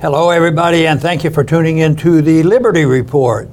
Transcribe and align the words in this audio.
Hello, 0.00 0.30
everybody, 0.30 0.86
and 0.86 1.00
thank 1.00 1.24
you 1.24 1.30
for 1.30 1.42
tuning 1.42 1.78
in 1.78 1.96
to 1.96 2.22
the 2.22 2.42
Liberty 2.44 2.84
Report. 2.84 3.48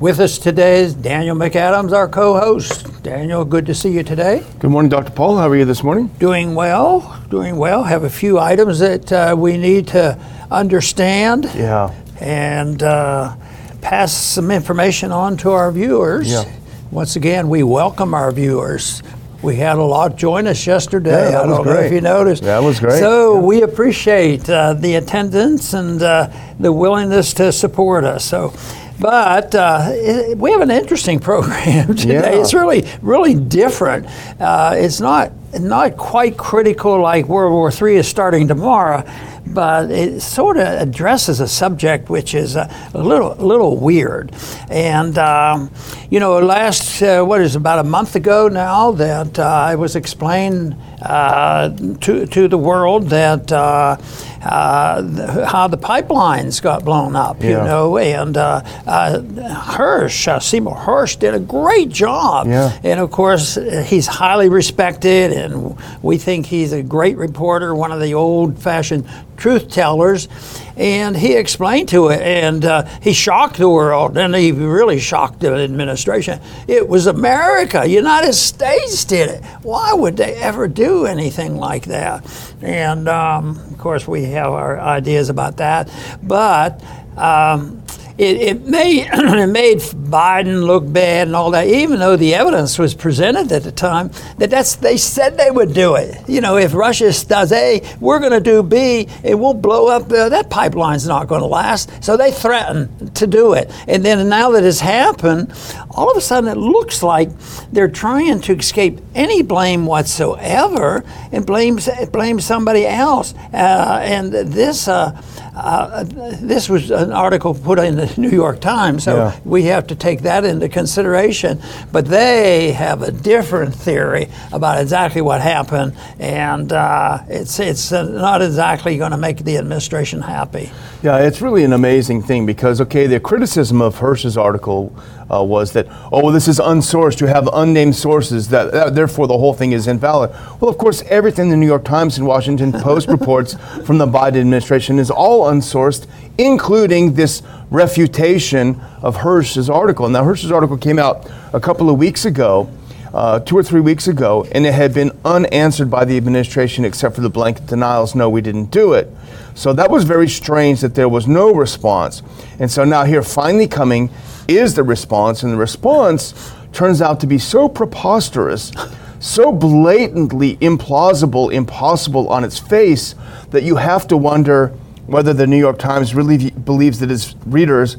With 0.00 0.18
us 0.18 0.38
today 0.38 0.80
is 0.80 0.94
Daniel 0.94 1.36
McAdams, 1.36 1.92
our 1.92 2.08
co 2.08 2.38
host. 2.38 3.02
Daniel, 3.02 3.44
good 3.44 3.64
to 3.66 3.74
see 3.74 3.90
you 3.90 4.02
today. 4.02 4.44
Good 4.58 4.70
morning, 4.70 4.88
Dr. 4.90 5.12
Paul. 5.12 5.36
How 5.38 5.48
are 5.48 5.56
you 5.56 5.64
this 5.64 5.84
morning? 5.84 6.08
Doing 6.18 6.54
well, 6.54 7.22
doing 7.30 7.56
well. 7.56 7.84
Have 7.84 8.02
a 8.04 8.10
few 8.10 8.38
items 8.38 8.80
that 8.80 9.12
uh, 9.12 9.34
we 9.38 9.56
need 9.56 9.86
to 9.88 10.18
understand 10.50 11.44
Yeah. 11.54 11.94
and 12.20 12.82
uh, 12.82 13.36
pass 13.80 14.12
some 14.12 14.50
information 14.50 15.12
on 15.12 15.36
to 15.38 15.50
our 15.52 15.70
viewers. 15.70 16.30
Yeah. 16.32 16.44
Once 16.90 17.14
again, 17.16 17.48
we 17.48 17.62
welcome 17.62 18.12
our 18.14 18.32
viewers. 18.32 19.02
We 19.44 19.56
had 19.56 19.76
a 19.76 19.82
lot 19.82 20.16
join 20.16 20.46
us 20.46 20.66
yesterday. 20.66 21.10
Yeah, 21.10 21.30
that 21.32 21.44
I 21.44 21.46
was 21.46 21.56
don't 21.58 21.66
know 21.66 21.78
if 21.80 21.92
you 21.92 22.00
noticed. 22.00 22.44
That 22.44 22.62
was 22.62 22.80
great. 22.80 22.98
So 22.98 23.38
we 23.38 23.60
appreciate 23.60 24.48
uh, 24.48 24.72
the 24.72 24.94
attendance 24.94 25.74
and 25.74 26.02
uh, 26.02 26.30
the 26.58 26.72
willingness 26.72 27.34
to 27.34 27.52
support 27.52 28.04
us. 28.04 28.24
So, 28.24 28.54
but 29.00 29.54
uh, 29.54 29.88
it, 29.90 30.38
we 30.38 30.50
have 30.50 30.60
an 30.60 30.70
interesting 30.70 31.18
program 31.30 31.94
today. 31.94 32.14
Yeah. 32.14 32.40
It's 32.40 32.54
really, 32.54 32.88
really 33.02 33.34
different. 33.34 34.06
Uh, 34.40 34.74
it's 34.76 35.00
not 35.00 35.32
not 35.60 35.96
quite 35.96 36.36
critical 36.36 37.00
like 37.00 37.26
World 37.26 37.52
War 37.52 37.70
III 37.70 37.98
is 37.98 38.08
starting 38.08 38.48
tomorrow, 38.48 39.04
but 39.46 39.90
it 39.90 40.20
sort 40.20 40.56
of 40.56 40.66
addresses 40.66 41.38
a 41.38 41.46
subject 41.46 42.08
which 42.08 42.34
is 42.34 42.56
a, 42.56 42.68
a 42.92 43.02
little, 43.02 43.34
little 43.36 43.76
weird. 43.76 44.34
And 44.68 45.16
um, 45.18 45.70
you 46.10 46.18
know, 46.18 46.38
last 46.40 47.02
uh, 47.02 47.22
what 47.22 47.40
is 47.40 47.54
about 47.56 47.78
a 47.78 47.84
month 47.84 48.16
ago 48.16 48.48
now 48.48 48.92
that 48.92 49.38
uh, 49.38 49.44
I 49.44 49.76
was 49.76 49.96
explaining 49.96 50.76
uh, 51.04 51.70
to 52.00 52.26
to 52.26 52.48
the 52.48 52.58
world 52.58 53.08
that. 53.10 53.52
Uh, 53.52 53.96
uh, 54.44 55.46
how 55.46 55.66
the 55.68 55.78
pipelines 55.78 56.60
got 56.60 56.84
blown 56.84 57.16
up, 57.16 57.42
you 57.42 57.52
know, 57.52 57.96
and 57.96 58.36
uh, 58.36 58.60
uh, 58.86 59.18
Hersh, 59.18 60.28
uh, 60.28 60.38
Seymour 60.38 60.76
Hersh, 60.76 61.18
did 61.18 61.34
a 61.34 61.38
great 61.38 61.88
job. 61.88 62.46
Yeah. 62.46 62.78
And 62.82 63.00
of 63.00 63.10
course, 63.10 63.54
he's 63.86 64.06
highly 64.06 64.50
respected, 64.50 65.32
and 65.32 65.78
we 66.02 66.18
think 66.18 66.46
he's 66.46 66.72
a 66.72 66.82
great 66.82 67.16
reporter, 67.16 67.74
one 67.74 67.90
of 67.90 68.00
the 68.00 68.14
old 68.14 68.58
fashioned 68.58 69.08
truth 69.36 69.70
tellers. 69.70 70.28
And 70.76 71.16
he 71.16 71.36
explained 71.36 71.88
to 71.90 72.08
it, 72.08 72.20
and 72.20 72.64
uh, 72.64 72.84
he 73.00 73.12
shocked 73.12 73.58
the 73.58 73.68
world, 73.68 74.18
and 74.18 74.34
he 74.34 74.50
really 74.50 74.98
shocked 74.98 75.38
the 75.40 75.54
administration. 75.54 76.40
It 76.66 76.88
was 76.88 77.06
America, 77.06 77.86
United 77.86 78.32
States 78.32 79.04
did 79.04 79.30
it. 79.30 79.44
Why 79.62 79.92
would 79.92 80.16
they 80.16 80.34
ever 80.34 80.66
do 80.66 81.06
anything 81.06 81.56
like 81.56 81.84
that? 81.86 82.26
And 82.60 83.08
um, 83.08 83.50
of 83.70 83.78
course, 83.78 84.08
we 84.08 84.24
have 84.24 84.50
our 84.50 84.80
ideas 84.80 85.28
about 85.28 85.58
that. 85.58 85.92
But 86.22 86.82
um, 87.16 87.80
it, 88.16 88.36
it 88.36 88.66
made 88.66 89.08
it 89.12 89.46
made 89.48 89.78
Biden 89.78 90.64
look 90.64 90.90
bad 90.90 91.26
and 91.26 91.36
all 91.36 91.50
that, 91.50 91.66
even 91.66 91.98
though 91.98 92.16
the 92.16 92.34
evidence 92.34 92.78
was 92.78 92.94
presented 92.94 93.50
at 93.50 93.64
the 93.64 93.72
time 93.72 94.10
that 94.38 94.50
that's 94.50 94.76
they 94.76 94.96
said 94.96 95.36
they 95.36 95.50
would 95.50 95.74
do 95.74 95.96
it. 95.96 96.16
You 96.28 96.40
know, 96.40 96.56
if 96.56 96.74
Russia 96.74 97.12
does 97.26 97.50
A, 97.52 97.82
we're 98.00 98.20
going 98.20 98.32
to 98.32 98.40
do 98.40 98.62
B, 98.62 99.08
it 99.24 99.34
will 99.34 99.54
blow 99.54 99.88
up. 99.88 100.04
Uh, 100.04 100.28
that 100.28 100.48
pipeline's 100.50 101.06
not 101.06 101.26
going 101.26 101.40
to 101.40 101.46
last. 101.46 101.90
So 102.04 102.16
they 102.16 102.30
threatened 102.30 103.16
to 103.16 103.26
do 103.26 103.54
it, 103.54 103.70
and 103.88 104.04
then 104.04 104.28
now 104.28 104.50
that 104.52 104.62
it's 104.62 104.80
happened, 104.80 105.52
all 105.90 106.10
of 106.10 106.16
a 106.16 106.20
sudden 106.20 106.48
it 106.48 106.56
looks 106.56 107.02
like 107.02 107.30
they're 107.72 107.88
trying 107.88 108.40
to 108.42 108.54
escape 108.54 109.00
any 109.14 109.42
blame 109.42 109.86
whatsoever 109.86 111.04
and 111.32 111.44
blame 111.44 111.78
blame 112.12 112.40
somebody 112.40 112.86
else. 112.86 113.34
Uh, 113.52 114.00
and 114.02 114.32
this. 114.32 114.86
Uh, 114.86 115.20
uh, 115.54 116.02
this 116.04 116.68
was 116.68 116.90
an 116.90 117.12
article 117.12 117.54
put 117.54 117.78
in 117.78 117.94
the 117.94 118.03
New 118.16 118.30
York 118.30 118.60
Times, 118.60 119.04
so 119.04 119.16
Yeah. 119.16 119.32
we 119.44 119.64
have 119.64 119.86
to 119.88 119.94
take 119.94 120.22
that 120.22 120.44
into 120.44 120.68
consideration. 120.68 121.60
But 121.92 122.06
they 122.06 122.72
have 122.72 123.02
a 123.02 123.10
different 123.10 123.74
theory 123.74 124.28
about 124.52 124.80
exactly 124.80 125.20
what 125.20 125.40
happened, 125.40 125.92
and 126.18 126.72
uh, 126.72 127.18
it's 127.28 127.58
it's 127.60 127.92
uh, 127.92 128.02
not 128.04 128.42
exactly 128.42 128.96
going 128.96 129.12
to 129.12 129.16
make 129.18 129.44
the 129.44 129.56
administration 129.58 130.22
happy. 130.22 130.70
Yeah, 131.02 131.18
it's 131.18 131.40
really 131.42 131.64
an 131.64 131.72
amazing 131.72 132.22
thing 132.22 132.46
because, 132.46 132.80
okay, 132.80 133.06
the 133.06 133.20
criticism 133.20 133.82
of 133.82 133.98
Hersh's 133.98 134.36
article 134.38 134.92
uh, 135.32 135.42
was 135.42 135.72
that, 135.72 135.86
oh, 136.12 136.22
well, 136.22 136.32
this 136.32 136.48
is 136.48 136.58
unsourced. 136.58 137.20
You 137.20 137.26
have 137.26 137.48
unnamed 137.52 137.96
sources, 137.96 138.48
that, 138.48 138.72
that 138.72 138.94
therefore 138.94 139.26
the 139.26 139.38
whole 139.38 139.54
thing 139.54 139.72
is 139.72 139.86
invalid. 139.86 140.30
Well, 140.60 140.68
of 140.68 140.78
course, 140.78 141.02
everything 141.02 141.48
the 141.50 141.56
New 141.56 141.66
York 141.66 141.84
Times 141.84 142.18
and 142.18 142.26
Washington 142.26 142.72
Post 142.84 143.08
reports 143.08 143.54
from 143.84 143.98
the 143.98 144.06
Biden 144.06 144.40
administration 144.40 144.98
is 144.98 145.10
all 145.10 145.46
unsourced, 145.46 146.06
including 146.38 147.14
this 147.14 147.42
refutation 147.70 148.80
of 149.02 149.16
Hersh's 149.16 149.70
article. 149.70 150.08
Now, 150.08 150.24
Hersh's 150.24 150.52
article 150.52 150.76
came 150.76 150.98
out 150.98 151.30
a 151.52 151.60
couple 151.60 151.90
of 151.90 151.98
weeks 151.98 152.24
ago. 152.24 152.70
Uh, 153.12 153.38
two 153.38 153.56
or 153.56 153.62
three 153.62 153.80
weeks 153.80 154.08
ago, 154.08 154.44
and 154.50 154.66
it 154.66 154.74
had 154.74 154.92
been 154.92 155.16
unanswered 155.24 155.88
by 155.88 156.04
the 156.04 156.16
administration 156.16 156.84
except 156.84 157.14
for 157.14 157.20
the 157.20 157.30
blanket 157.30 157.64
denials 157.64 158.16
no, 158.16 158.28
we 158.28 158.40
didn't 158.40 158.72
do 158.72 158.92
it. 158.94 159.08
So 159.54 159.72
that 159.72 159.90
was 159.90 160.04
very 160.04 160.28
strange 160.28 160.80
that 160.80 160.94
there 160.94 161.08
was 161.08 161.26
no 161.26 161.54
response. 161.54 162.22
And 162.58 162.70
so 162.70 162.84
now, 162.84 163.04
here 163.04 163.22
finally 163.22 163.68
coming 163.68 164.10
is 164.48 164.74
the 164.74 164.82
response, 164.82 165.42
and 165.42 165.52
the 165.52 165.56
response 165.56 166.52
turns 166.72 167.00
out 167.00 167.20
to 167.20 167.26
be 167.26 167.38
so 167.38 167.68
preposterous, 167.68 168.72
so 169.20 169.52
blatantly 169.52 170.56
implausible, 170.56 171.52
impossible 171.52 172.28
on 172.28 172.44
its 172.44 172.58
face, 172.58 173.14
that 173.50 173.62
you 173.62 173.76
have 173.76 174.08
to 174.08 174.16
wonder 174.16 174.68
whether 175.06 175.32
the 175.32 175.46
New 175.46 175.58
York 175.58 175.78
Times 175.78 176.14
really 176.14 176.50
believes 176.50 176.98
that 176.98 177.10
its 177.10 177.36
readers 177.46 177.96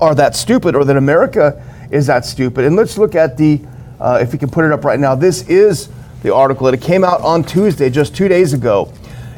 are 0.00 0.14
that 0.14 0.36
stupid 0.36 0.74
or 0.74 0.84
that 0.84 0.96
America 0.96 1.62
is 1.90 2.06
that 2.06 2.24
stupid. 2.24 2.64
And 2.64 2.76
let's 2.76 2.98
look 2.98 3.14
at 3.14 3.36
the, 3.36 3.60
uh, 3.98 4.18
if 4.20 4.32
we 4.32 4.38
can 4.38 4.50
put 4.50 4.64
it 4.64 4.72
up 4.72 4.84
right 4.84 5.00
now, 5.00 5.14
this 5.14 5.48
is 5.48 5.88
the 6.22 6.34
article. 6.34 6.66
It 6.68 6.80
came 6.80 7.04
out 7.04 7.20
on 7.22 7.44
Tuesday, 7.44 7.88
just 7.88 8.14
two 8.14 8.28
days 8.28 8.52
ago. 8.52 8.92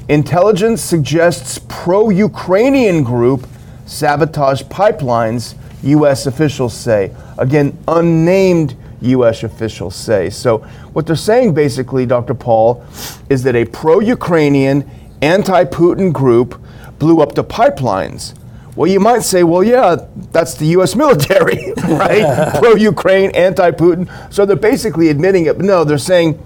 Intelligence 0.08 0.80
suggests 0.80 1.60
pro 1.68 2.08
Ukrainian 2.08 3.02
group 3.02 3.46
sabotage 3.84 4.62
pipelines, 4.62 5.54
U.S. 5.82 6.26
officials 6.26 6.74
say. 6.74 7.14
Again, 7.36 7.76
unnamed 7.86 8.74
U.S. 9.02 9.42
officials 9.42 9.94
say. 9.94 10.30
So, 10.30 10.58
what 10.92 11.06
they're 11.06 11.14
saying 11.14 11.52
basically, 11.52 12.06
Dr. 12.06 12.34
Paul, 12.34 12.84
is 13.28 13.42
that 13.42 13.54
a 13.54 13.66
pro 13.66 14.00
Ukrainian, 14.00 14.88
anti 15.20 15.64
Putin 15.64 16.12
group 16.12 16.60
blew 16.98 17.20
up 17.20 17.34
the 17.34 17.44
pipelines. 17.44 18.34
Well, 18.76 18.90
you 18.90 19.00
might 19.00 19.24
say, 19.24 19.42
well, 19.42 19.64
yeah, 19.64 19.96
that's 20.32 20.54
the 20.54 20.66
U.S. 20.66 20.94
military, 20.94 21.72
right? 21.88 22.54
Pro 22.60 22.76
Ukraine, 22.76 23.30
anti 23.32 23.72
Putin. 23.72 24.08
So 24.32 24.46
they're 24.46 24.54
basically 24.54 25.08
admitting 25.08 25.46
it. 25.46 25.56
But 25.56 25.66
no, 25.66 25.82
they're 25.82 25.98
saying 25.98 26.40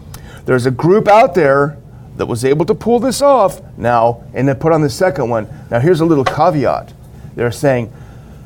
there's 0.46 0.64
a 0.64 0.70
group 0.70 1.08
out 1.08 1.34
there 1.34 1.76
that 2.16 2.26
was 2.26 2.44
able 2.44 2.64
to 2.66 2.74
pull 2.74 3.00
this 3.00 3.22
off 3.22 3.60
now, 3.76 4.22
and 4.34 4.46
then 4.48 4.56
put 4.56 4.72
on 4.72 4.82
the 4.82 4.90
second 4.90 5.28
one. 5.28 5.48
Now, 5.70 5.80
here's 5.80 6.00
a 6.00 6.04
little 6.04 6.24
caveat. 6.24 6.92
They're 7.34 7.50
saying, 7.52 7.92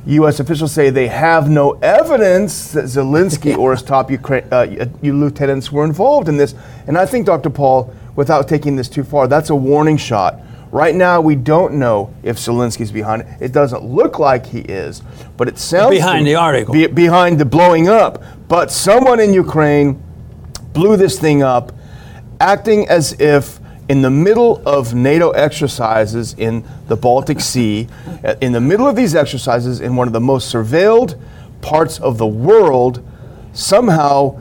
U.S. 0.07 0.39
officials 0.39 0.71
say 0.73 0.91
they 0.91 1.09
have 1.09 1.51
no 1.51 1.73
evidence 1.83 2.71
that 2.73 2.85
Zelensky 2.85 3.57
or 3.59 3.73
his 3.73 3.83
top 3.83 4.11
Ukraine, 4.11 4.45
uh, 4.53 4.87
lieutenants 5.03 5.73
were 5.73 5.85
involved 5.85 6.29
in 6.29 6.37
this. 6.37 6.55
And 6.87 6.97
I 6.97 7.07
think, 7.07 7.27
Dr. 7.27 7.51
Paul, 7.51 7.93
without 8.15 8.47
taking 8.49 8.77
this 8.77 8.89
too 8.89 9.03
far, 9.03 9.27
that's 9.27 9.51
a 9.51 9.57
warning 9.57 9.97
shot. 9.97 10.39
Right 10.71 10.95
now, 10.95 11.21
we 11.21 11.35
don't 11.37 11.75
know 11.75 12.13
if 12.23 12.37
Zelensky's 12.37 12.93
behind 12.93 13.23
it. 13.23 13.29
It 13.41 13.53
doesn't 13.53 13.85
look 13.85 14.19
like 14.19 14.47
he 14.47 14.61
is, 14.61 15.03
but 15.37 15.49
it 15.49 15.59
sounds 15.59 15.91
Behind 15.97 16.27
the 16.27 16.35
article. 16.35 16.73
be- 16.75 16.87
behind 16.89 17.39
the 17.41 17.45
blowing 17.45 17.89
up. 17.89 18.23
But 18.49 18.71
someone 18.71 19.19
in 19.21 19.33
Ukraine 19.33 20.03
blew 20.73 20.97
this 20.97 21.19
thing 21.19 21.43
up, 21.43 21.73
acting 22.41 22.89
as 22.89 23.13
if 23.21 23.61
in 23.89 24.03
the 24.03 24.11
middle 24.11 24.63
of 24.67 24.95
NATO 24.95 25.31
exercises 25.31 26.35
in 26.35 26.65
the 26.89 26.97
Baltic 26.97 27.41
Sea, 27.41 27.89
uh, 28.25 28.35
in 28.41 28.53
the 28.53 28.61
middle 28.61 28.89
of 28.89 28.97
these 28.97 29.15
exercises, 29.15 29.81
in 29.81 29.95
one 29.95 30.09
of 30.09 30.13
the 30.13 30.21
most 30.21 30.53
surveilled 30.53 31.21
parts 31.63 32.01
of 32.01 32.19
the 32.19 32.27
world, 32.27 33.07
somehow 33.53 34.41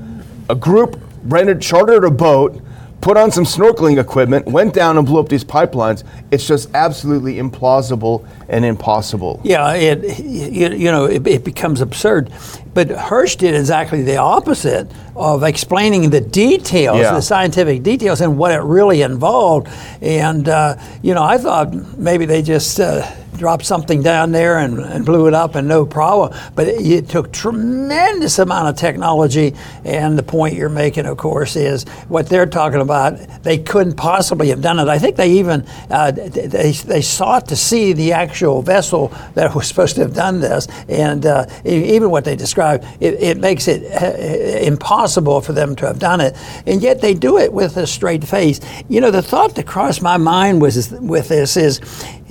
a 0.50 0.56
group 0.56 1.00
rented, 1.24 1.62
chartered 1.62 2.04
a 2.04 2.12
boat, 2.12 2.60
put 3.06 3.18
on 3.18 3.32
some 3.32 3.44
snorkeling 3.44 4.00
equipment, 4.02 4.48
went 4.48 4.74
down 4.74 4.98
and 4.98 5.06
blew 5.06 5.20
up 5.20 5.30
these 5.30 5.44
pipelines. 5.44 6.04
It's 6.32 6.48
just 6.48 6.74
absolutely 6.74 7.36
implausible 7.36 8.28
and 8.50 8.66
impossible. 8.66 9.40
Yeah, 9.44 9.74
it 9.76 10.18
you, 10.20 10.70
you 10.70 10.92
know 10.92 11.06
it, 11.06 11.26
it 11.28 11.44
becomes 11.44 11.82
absurd. 11.82 12.32
But 12.74 12.88
Hersh 12.90 13.38
did 13.38 13.54
exactly 13.54 14.02
the 14.02 14.18
opposite 14.18 14.92
of 15.16 15.44
explaining 15.44 16.10
the 16.10 16.20
details, 16.20 16.98
Yeah. 16.98 17.14
the 17.14 17.22
scientific 17.22 17.84
details, 17.84 18.22
and 18.22 18.40
what 18.40 18.52
it 18.52 18.62
really 18.64 19.04
involved. 19.04 19.68
And 20.02 20.50
uh, 20.50 20.76
you 21.04 21.14
know, 21.14 21.24
I 21.24 21.38
thought 21.38 21.76
maybe 22.00 22.26
they 22.26 22.42
just 22.42 22.80
uh, 22.80 23.06
dropped 23.38 23.66
something 23.66 24.02
down 24.02 24.32
there 24.32 24.60
and, 24.60 24.80
and 24.80 25.06
blew 25.06 25.28
it 25.28 25.34
up 25.34 25.56
and 25.56 25.68
no 25.68 25.86
problem. 25.86 26.38
But 26.56 26.68
it, 26.68 26.86
it, 26.86 27.10
took 27.10 27.32
tremendous 27.32 28.40
amount 28.40 28.68
of 28.68 28.76
technology. 28.76 29.54
And 29.84 30.18
the 30.18 30.24
point 30.24 30.56
you're 30.56 30.70
making, 30.70 31.06
of 31.06 31.18
course, 31.18 31.56
is 31.56 31.84
what 32.08 32.28
they're 32.28 32.46
talking 32.46 32.82
about. 32.82 33.18
They 33.44 33.58
couldn't 33.58 33.96
possibly 33.96 34.50
have 34.50 34.62
done 34.62 34.80
it. 34.80 34.88
I 34.88 35.00
think 35.00 35.16
they 35.16 35.32
even 35.32 35.66
uh, 35.90 36.12
they, 36.12 36.72
they 36.72 37.02
sought 37.02 37.48
to 37.50 37.56
see 37.56 37.94
the 37.94 38.14
actual 38.14 38.62
vessel 38.62 39.10
that 39.36 39.54
was 39.54 39.68
supposed 39.76 39.96
to 39.96 40.02
have 40.02 40.14
done 40.14 40.40
this, 40.40 40.68
and 40.90 41.26
uh, 41.26 41.46
even 41.64 42.10
what 42.10 42.26
they 42.26 42.36
describe, 42.36 42.84
it, 43.00 43.16
it 43.22 43.38
makes 43.38 43.68
it 43.68 43.84
uh, 43.92 44.18
impossible 44.66 45.42
for 45.42 45.54
them 45.54 45.76
to 45.76 45.86
have 45.86 46.00
done 46.00 46.22
it. 46.22 46.36
And 46.66 46.82
yet 46.82 47.02
they 47.02 47.14
do 47.14 47.38
it 47.38 47.52
with 47.54 47.78
a 47.78 47.88
straight 47.88 48.24
face. 48.24 48.60
You 48.90 49.02
know, 49.02 49.12
the 49.12 49.22
thought 49.22 49.56
that 49.56 49.68
crossed 49.68 50.02
my 50.02 50.18
mind 50.18 50.62
was 50.62 50.92
with 50.92 51.30
this 51.30 51.58
is, 51.58 51.80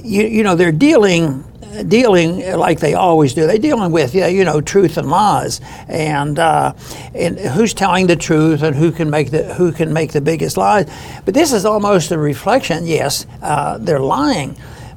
you, 0.04 0.26
you 0.26 0.42
know, 0.42 0.54
they're 0.54 0.72
dealing 0.72 1.44
dealing 1.82 2.40
like 2.56 2.78
they 2.78 2.94
always 2.94 3.34
do. 3.34 3.46
They're 3.46 3.58
dealing 3.58 3.90
with 3.90 4.14
you 4.14 4.44
know 4.44 4.60
truth 4.60 4.96
and 4.96 5.10
lies, 5.10 5.60
and 5.88 6.38
uh, 6.38 6.74
and 7.14 7.38
who's 7.38 7.74
telling 7.74 8.06
the 8.06 8.16
truth 8.16 8.62
and 8.62 8.76
who 8.76 8.92
can 8.92 9.10
make 9.10 9.30
the 9.30 9.54
who 9.54 9.72
can 9.72 9.92
make 9.92 10.12
the 10.12 10.20
biggest 10.20 10.56
lies. 10.56 10.88
But 11.24 11.34
this 11.34 11.52
is 11.52 11.64
almost 11.64 12.12
a 12.12 12.18
reflection. 12.18 12.86
Yes, 12.86 13.26
uh, 13.42 13.78
they're 13.78 14.00
lying. 14.00 14.56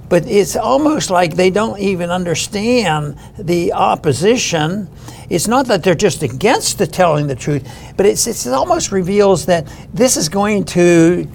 But 0.10 0.26
it's 0.26 0.56
almost 0.56 1.10
like 1.10 1.36
they 1.36 1.50
don't 1.50 1.80
even 1.80 2.12
understand 2.12 3.18
the 3.38 3.74
opposition. 3.74 4.90
It's 5.30 5.50
not 5.50 5.68
that 5.68 5.84
they're 5.84 5.96
just 5.96 6.24
against 6.24 6.78
the 6.78 6.88
telling 6.88 7.28
the 7.28 7.36
truth, 7.36 7.70
but 7.98 8.06
it's, 8.06 8.26
it 8.26 8.54
almost 8.54 8.94
reveals 8.94 9.48
that 9.48 9.68
this 9.94 10.16
is 10.16 10.30
going 10.30 10.64
to 10.66 11.28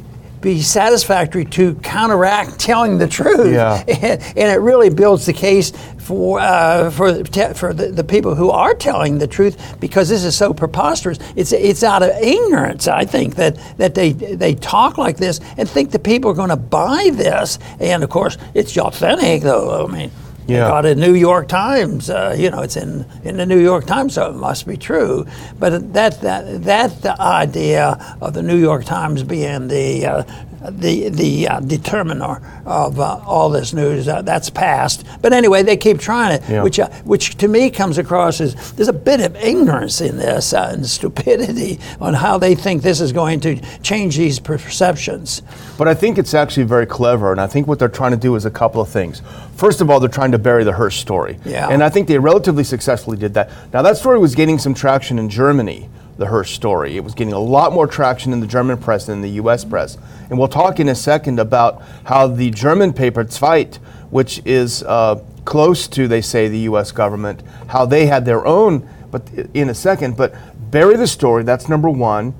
be 0.43 0.61
satisfactory 0.61 1.45
to 1.47 1.75
counteract 1.77 2.59
telling 2.59 2.99
the 2.99 3.09
truth. 3.09 3.53
Yeah. 3.53 3.83
And, 3.89 4.23
and 4.37 4.51
it 4.51 4.61
really 4.61 4.91
builds 4.91 5.25
the 5.25 5.33
case 5.33 5.73
for 5.99 6.41
uh, 6.41 6.91
for 6.91 7.25
for 7.55 7.73
the, 7.73 7.93
the, 7.93 8.05
people 8.05 8.35
who 8.35 8.51
are 8.51 8.75
telling 8.75 9.19
the 9.19 9.27
truth 9.27 9.81
because 9.81 10.09
this 10.09 10.25
is 10.25 10.37
so 10.37 10.53
preposterous. 10.53 11.19
It's 11.37 11.53
it's 11.53 11.85
out 11.85 12.03
of 12.03 12.11
ignorance, 12.21 12.89
I 12.89 13.05
think, 13.05 13.37
that 13.37 13.57
that 13.79 13.95
they 13.95 14.13
they 14.13 14.55
talk 14.57 14.99
like 14.99 15.17
this 15.17 15.41
and 15.57 15.69
think 15.69 15.93
the 15.93 16.01
people 16.01 16.31
are 16.33 16.35
going 16.35 16.51
to 16.51 16.57
buy 16.57 17.11
this. 17.13 17.59
And 17.79 18.03
of 18.03 18.11
course, 18.11 18.37
it's 18.53 18.77
authentic, 18.77 19.43
though. 19.43 19.87
I 19.87 19.91
mean. 19.91 20.11
Yeah. 20.47 20.69
got 20.69 20.85
it 20.87 20.93
in 20.93 21.01
New 21.01 21.15
York 21.15 21.49
Times. 21.49 22.11
Uh, 22.11 22.35
you 22.37 22.51
know, 22.51 22.61
it's 22.61 22.77
in, 22.77 23.07
in 23.25 23.37
the 23.37 23.47
New 23.47 23.61
York 23.61 23.87
Times, 23.87 24.15
so 24.15 24.29
it 24.31 24.35
must 24.35 24.67
be 24.67 24.77
true. 24.77 25.27
But 25.59 25.93
that 25.93 26.21
that 26.21 26.65
that 26.65 27.03
the 27.03 27.21
idea 27.21 28.17
of 28.21 28.35
the 28.35 28.43
New 28.43 28.57
York 28.57 28.85
Times 28.85 29.23
being 29.23 29.69
the 29.69 30.07
uh, 30.07 30.23
the 30.71 31.09
the 31.09 31.49
uh, 31.49 31.61
determiner 31.61 32.41
of 32.65 33.01
uh, 33.01 33.21
all 33.27 33.51
this 33.51 33.73
news. 33.73 34.09
Uh, 34.09 34.23
that's 34.23 34.51
past. 34.51 35.07
But 35.21 35.33
anyway, 35.33 35.63
they 35.63 35.77
keep 35.77 35.99
trying 35.99 36.35
it, 36.35 36.43
yeah. 36.49 36.63
which 36.63 36.79
uh, 36.79 36.89
which 37.05 37.37
to 37.39 37.49
me 37.49 37.71
comes 37.71 37.99
across 37.99 38.41
as 38.41 38.73
there's 38.73 38.89
a 38.89 38.93
bit 38.93 39.21
of 39.21 39.37
ignorance 39.37 40.01
in 40.01 40.19
this 40.19 40.53
uh, 40.53 40.71
and 40.73 40.87
stupidity 40.87 41.81
on 42.01 42.15
how 42.15 42.39
they 42.39 42.55
think 42.55 42.83
this 42.83 43.01
is 43.01 43.13
going 43.13 43.41
to 43.41 43.61
change 43.81 44.17
these 44.17 44.39
perceptions. 44.39 45.43
But 45.79 45.89
I 45.89 45.95
think 45.95 46.19
it's 46.19 46.35
actually 46.35 46.65
very 46.65 46.87
clever, 46.87 47.33
and 47.33 47.41
I 47.41 47.47
think 47.47 47.67
what 47.67 47.79
they're 47.79 47.89
trying 47.89 48.13
to 48.13 48.17
do 48.17 48.37
is 48.37 48.45
a 48.45 48.51
couple 48.51 48.81
of 48.81 48.89
things. 48.89 49.23
First 49.57 49.81
of 49.81 49.91
all, 49.91 50.01
they're 50.01 50.09
trying 50.09 50.33
to 50.33 50.39
bury 50.39 50.65
the 50.65 50.73
Hersh 50.73 50.99
story, 50.99 51.39
yeah. 51.45 51.69
and 51.69 51.83
I 51.83 51.89
think 51.89 52.09
they 52.09 52.19
relatively 52.19 52.65
successfully 52.65 53.17
did 53.17 53.35
that. 53.35 53.51
Now 53.73 53.83
that 53.83 53.97
story 53.97 54.19
was 54.19 54.35
gaining 54.35 54.59
some 54.59 54.75
traction 54.75 55.19
in 55.19 55.29
Germany 55.29 55.89
the 56.19 56.27
Hersh 56.27 56.55
story. 56.55 56.97
It 56.97 57.05
was 57.05 57.15
getting 57.15 57.33
a 57.33 57.39
lot 57.39 57.73
more 57.73 57.87
traction 57.87 58.33
in 58.33 58.41
the 58.41 58.47
German 58.47 58.79
press 58.79 59.07
than 59.07 59.23
the 59.23 59.31
US 59.31 59.65
press. 59.65 59.99
And 60.31 60.39
we'll 60.39 60.49
talk 60.49 60.81
in 60.81 60.89
a 60.89 60.95
second 60.95 61.39
about 61.39 61.83
how 62.05 62.27
the 62.27 62.51
German 62.51 62.93
paper 62.93 63.25
Zeit, 63.25 63.77
which 64.11 64.43
is 64.45 64.83
uh, 64.85 65.23
close 65.45 65.89
to, 65.89 66.09
they 66.09 66.21
say, 66.21 66.49
the 66.49 66.61
US 66.61 66.93
government, 66.93 67.43
how 67.69 67.87
they 67.87 68.07
had 68.07 68.25
their 68.25 68.47
own, 68.47 68.89
but 69.11 69.29
in 69.55 69.69
a 69.69 69.75
second. 69.75 70.17
But 70.17 70.35
bury 70.71 70.97
the 70.97 71.07
story, 71.07 71.45
that's 71.45 71.69
number 71.69 71.89
one. 71.89 72.35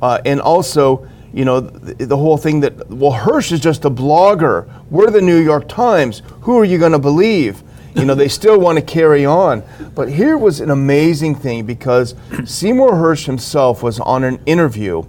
Uh, 0.00 0.20
and 0.24 0.40
also, 0.40 1.08
you 1.32 1.44
know, 1.44 1.60
the, 1.60 2.06
the, 2.06 2.16
whole 2.16 2.36
thing 2.36 2.60
that, 2.60 2.88
well, 2.88 3.12
Hersh 3.12 3.52
is 3.52 3.60
just 3.60 3.84
a 3.84 3.90
blogger. 3.90 4.68
We're 4.90 5.10
the 5.10 5.20
New 5.20 5.38
York 5.38 5.68
Times. 5.68 6.22
Who 6.42 6.58
are 6.58 6.64
you 6.64 6.78
going 6.78 6.92
to 6.92 6.98
believe? 6.98 7.62
You 7.98 8.04
know, 8.04 8.14
they 8.14 8.28
still 8.28 8.58
want 8.58 8.78
to 8.78 8.84
carry 8.84 9.26
on. 9.26 9.62
But 9.94 10.08
here 10.08 10.38
was 10.38 10.60
an 10.60 10.70
amazing 10.70 11.34
thing 11.34 11.66
because 11.66 12.14
Seymour 12.44 12.92
Hersh 12.92 13.26
himself 13.26 13.82
was 13.82 13.98
on 14.00 14.24
an 14.24 14.40
interview. 14.46 15.02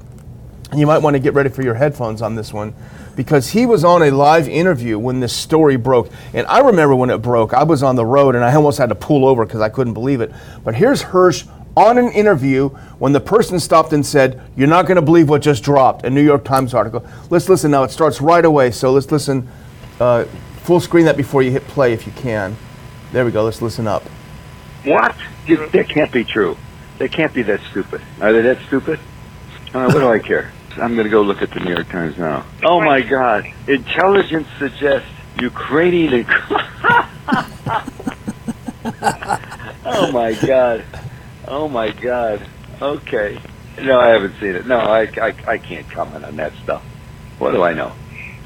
You 0.75 0.87
might 0.87 0.99
want 0.99 1.15
to 1.15 1.19
get 1.19 1.33
ready 1.33 1.49
for 1.49 1.61
your 1.61 1.75
headphones 1.75 2.21
on 2.21 2.35
this 2.35 2.51
one 2.51 2.73
because 3.15 3.49
he 3.49 3.65
was 3.65 3.83
on 3.83 4.01
a 4.03 4.11
live 4.11 4.47
interview 4.47 4.97
when 4.97 5.19
this 5.19 5.33
story 5.33 5.75
broke. 5.77 6.11
And 6.33 6.47
I 6.47 6.59
remember 6.59 6.95
when 6.95 7.09
it 7.09 7.19
broke, 7.19 7.53
I 7.53 7.63
was 7.63 7.83
on 7.83 7.95
the 7.95 8.05
road 8.05 8.35
and 8.35 8.43
I 8.43 8.55
almost 8.55 8.77
had 8.77 8.89
to 8.89 8.95
pull 8.95 9.25
over 9.25 9.45
because 9.45 9.61
I 9.61 9.69
couldn't 9.69 9.93
believe 9.93 10.21
it. 10.21 10.31
But 10.63 10.75
here's 10.75 11.03
Hersh 11.03 11.47
on 11.75 11.97
an 11.97 12.11
interview 12.11 12.69
when 12.97 13.13
the 13.13 13.19
person 13.19 13.59
stopped 13.59 13.93
and 13.93 14.05
said, 14.05 14.41
You're 14.55 14.67
not 14.67 14.85
going 14.85 14.95
to 14.95 15.01
believe 15.01 15.29
what 15.29 15.41
just 15.41 15.63
dropped, 15.63 16.05
a 16.05 16.09
New 16.09 16.23
York 16.23 16.43
Times 16.43 16.73
article. 16.73 17.05
Let's 17.29 17.49
listen 17.49 17.71
now. 17.71 17.83
It 17.83 17.91
starts 17.91 18.21
right 18.21 18.45
away. 18.45 18.71
So 18.71 18.91
let's 18.91 19.11
listen. 19.11 19.47
Uh, 19.99 20.25
full 20.63 20.79
screen 20.79 21.05
that 21.05 21.17
before 21.17 21.41
you 21.41 21.51
hit 21.51 21.63
play 21.67 21.93
if 21.93 22.05
you 22.05 22.13
can. 22.13 22.55
There 23.11 23.25
we 23.25 23.31
go. 23.31 23.43
Let's 23.43 23.61
listen 23.61 23.87
up. 23.87 24.03
What? 24.83 25.15
You, 25.47 25.67
that 25.69 25.89
can't 25.89 26.11
be 26.11 26.23
true. 26.23 26.55
They 26.99 27.09
can't 27.09 27.33
be 27.33 27.41
that 27.43 27.59
stupid. 27.71 28.01
Are 28.21 28.31
they 28.31 28.41
that 28.41 28.59
stupid? 28.67 28.99
Uh, 29.73 29.85
what 29.85 29.99
do 29.99 30.07
I 30.07 30.19
care? 30.19 30.51
I'm 30.73 30.93
going 30.93 31.05
to 31.05 31.09
go 31.09 31.21
look 31.21 31.41
at 31.41 31.49
the 31.51 31.59
New 31.59 31.73
York 31.73 31.89
Times 31.89 32.17
now. 32.17 32.45
Oh 32.63 32.79
my 32.81 33.01
God! 33.01 33.45
Intelligence 33.67 34.47
suggests 34.59 35.09
Ukrainian. 35.39 36.25
oh 39.85 40.11
my 40.13 40.37
God! 40.45 40.85
Oh 41.47 41.67
my 41.67 41.91
God! 41.91 42.45
Okay. 42.81 43.39
No, 43.81 43.99
I 43.99 44.09
haven't 44.09 44.35
seen 44.39 44.55
it. 44.55 44.67
No, 44.67 44.77
I, 44.77 45.01
I, 45.21 45.33
I 45.47 45.57
can't 45.57 45.89
comment 45.89 46.25
on 46.25 46.35
that 46.35 46.53
stuff. 46.63 46.83
What 47.39 47.51
do 47.51 47.63
I 47.63 47.73
know? 47.73 47.93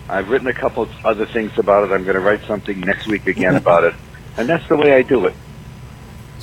I've 0.08 0.30
written 0.30 0.48
a 0.48 0.54
couple 0.54 0.88
other 1.04 1.26
things 1.26 1.58
about 1.58 1.90
it. 1.90 1.94
I'm 1.94 2.04
going 2.04 2.16
to 2.16 2.22
write 2.22 2.42
something 2.46 2.80
next 2.80 3.08
week 3.08 3.28
again 3.28 3.56
about 3.56 3.84
it 3.84 3.96
and 4.38 4.48
that's 4.48 4.68
the 4.68 4.76
way 4.76 4.94
I 4.94 5.02
do 5.02 5.26
it. 5.26 5.34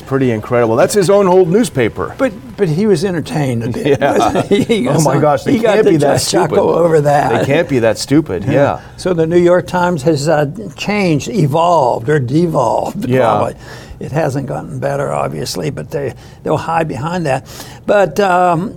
It's 0.01 0.09
pretty 0.09 0.31
incredible. 0.31 0.77
That's 0.77 0.95
his 0.95 1.11
own 1.11 1.27
old 1.27 1.49
newspaper. 1.51 2.15
But 2.17 2.33
but 2.57 2.69
he 2.69 2.87
was 2.87 3.05
entertained 3.05 3.65
a 3.65 3.69
bit. 3.69 4.01
Yeah. 4.01 4.89
oh 4.95 5.03
my 5.03 5.21
gosh, 5.21 5.45
they 5.45 5.53
he 5.53 5.61
can't 5.61 5.87
be 5.87 5.99
that 5.99 6.23
stupid. 6.23 6.59
over 6.59 7.03
that. 7.03 7.41
They 7.41 7.45
can't 7.45 7.69
be 7.69 7.81
that 7.81 7.99
stupid. 7.99 8.45
Yeah. 8.45 8.53
yeah. 8.53 8.97
So 8.97 9.13
the 9.13 9.27
New 9.27 9.39
York 9.39 9.67
Times 9.67 10.03
has 10.05 10.27
uh, 10.27 10.47
changed, 10.77 11.29
evolved, 11.29 12.09
or 12.09 12.19
devolved. 12.19 13.09
Yeah. 13.09 13.19
Probably. 13.19 13.57
It 14.01 14.13
hasn't 14.13 14.47
gotten 14.47 14.81
better, 14.81 15.13
obviously, 15.13 15.69
but 15.69 15.91
they 15.91 16.15
they'll 16.43 16.57
hide 16.57 16.89
behind 16.89 17.27
that. 17.27 17.47
But 17.85 18.19
um, 18.21 18.75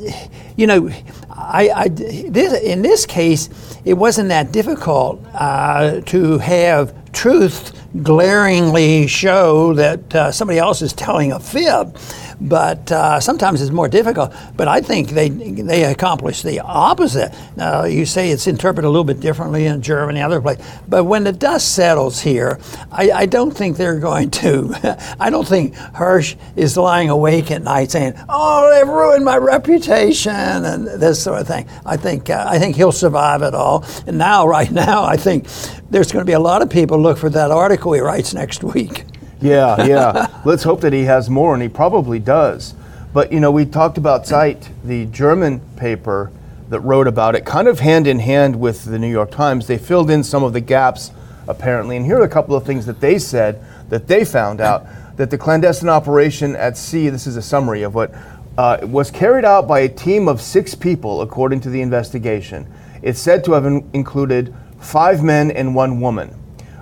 you 0.58 0.68
know, 0.68 0.90
I, 1.30 1.70
I 1.70 1.88
this, 1.88 2.62
in 2.62 2.82
this 2.82 3.06
case, 3.06 3.48
it 3.86 3.94
wasn't 3.94 4.28
that 4.30 4.52
difficult 4.52 5.24
uh, 5.34 6.02
to 6.02 6.38
have 6.40 6.94
truth 7.14 7.80
glaringly 8.02 9.08
show 9.08 9.74
that 9.74 10.16
uh, 10.16 10.32
somebody 10.32 10.58
else 10.58 10.82
is 10.82 10.94
telling 10.94 11.32
a 11.32 11.40
fib 11.40 11.96
but 12.44 12.92
uh, 12.92 13.20
sometimes 13.20 13.62
it's 13.62 13.72
more 13.72 13.88
difficult. 13.88 14.34
But 14.56 14.68
I 14.68 14.82
think 14.82 15.10
they 15.10 15.30
they 15.30 15.86
accomplish 15.86 16.42
the 16.42 16.60
opposite. 16.60 17.34
Now 17.56 17.86
you 17.86 18.06
say 18.06 18.30
it's 18.30 18.48
interpreted 18.48 18.86
a 18.86 18.90
little 18.90 19.04
bit 19.04 19.20
differently 19.20 19.66
in 19.66 19.82
Germany, 19.82 20.22
other 20.22 20.42
places, 20.42 20.66
but 20.88 21.06
when 21.06 21.24
the 21.24 21.32
dust 21.32 21.74
settles 21.74 22.22
here, 22.22 22.60
I, 22.92 23.12
I 23.12 23.26
don't 23.26 23.52
think 23.52 23.78
they're 23.78 24.00
going 24.00 24.30
to. 24.32 25.16
I 25.20 25.30
don't 25.30 25.48
think 25.48 25.74
Hersh 25.76 26.36
is 26.56 26.78
lying 26.78 27.10
awake 27.10 27.50
at 27.50 27.62
night 27.62 27.92
saying, 27.92 28.14
"Oh, 28.28 28.70
they've 28.74 28.88
ruined 28.88 29.24
my 29.24 29.38
reputation" 29.38 30.34
and 30.34 30.86
this 30.86 31.24
sort 31.24 31.42
of 31.42 31.48
thing. 31.48 31.68
I 31.86 31.98
think 31.98 32.30
uh, 32.30 32.46
I 32.48 32.60
think 32.60 32.76
he'll 32.76 32.92
survive 32.92 33.42
it 33.42 33.56
all. 33.56 33.86
And 34.06 34.18
now, 34.18 34.46
right 34.46 34.72
now, 34.86 35.04
I 35.04 35.16
think 35.16 35.48
there's 35.90 36.12
going 36.12 36.24
to 36.24 36.30
be 36.30 36.34
a 36.34 36.40
lot 36.40 36.62
of 36.62 36.70
people 36.70 37.00
look 37.00 37.18
for 37.18 37.30
that 37.30 37.52
article 37.52 37.94
he 37.94 38.02
writes 38.02 38.34
next 38.34 38.64
week. 38.76 39.06
Yeah, 39.44 39.86
yeah. 39.86 40.42
Let's 40.46 40.64
hope 40.64 40.82
that 40.82 40.94
he 40.94 41.04
has 41.04 41.30
more, 41.30 41.54
and 41.54 41.62
he 41.62 41.70
probably 41.70 42.20
does. 42.20 42.74
But 43.14 43.32
you 43.32 43.40
know, 43.40 43.52
we 43.52 43.66
talked 43.66 43.98
about 43.98 44.26
Zeit, 44.26 44.70
the 44.84 45.06
German 45.06 45.60
paper 45.76 46.32
that 46.70 46.80
wrote 46.80 47.08
about 47.08 47.36
it, 47.36 47.46
kind 47.46 47.68
of 47.68 47.80
hand 47.80 48.08
in 48.08 48.20
hand 48.20 48.60
with 48.60 48.86
the 48.86 48.98
New 48.98 49.12
York 49.12 49.32
Times. 49.32 49.68
They 49.68 49.78
filled 49.78 50.10
in 50.10 50.24
some 50.24 50.44
of 50.44 50.54
the 50.54 50.62
gaps, 50.62 51.12
apparently. 51.48 51.98
And 51.98 52.06
here 52.06 52.18
are 52.20 52.24
a 52.24 52.30
couple 52.30 52.56
of 52.56 52.66
things 52.66 52.86
that 52.86 53.00
they 53.02 53.20
said 53.20 53.64
that 53.90 54.08
they 54.08 54.26
found 54.26 54.62
out 54.62 54.88
that 55.18 55.30
the 55.30 55.38
clandestine 55.38 55.90
operation 55.90 56.56
at 56.56 56.78
sea. 56.78 57.10
This 57.10 57.28
is 57.28 57.36
a 57.36 57.42
summary 57.42 57.84
of 57.84 57.94
what 57.94 58.12
uh, 58.58 58.78
was 58.84 59.12
carried 59.12 59.46
out 59.46 59.68
by 59.68 59.82
a 59.82 59.90
team 59.90 60.28
of 60.28 60.42
six 60.42 60.74
people, 60.74 61.22
according 61.22 61.60
to 61.62 61.70
the 61.70 61.82
investigation. 61.82 62.66
It's 63.02 63.20
said 63.20 63.44
to 63.46 63.52
have 63.52 63.66
in- 63.66 63.88
included 63.94 64.56
five 64.80 65.22
men 65.22 65.52
and 65.52 65.76
one 65.76 66.00
woman. 66.02 66.34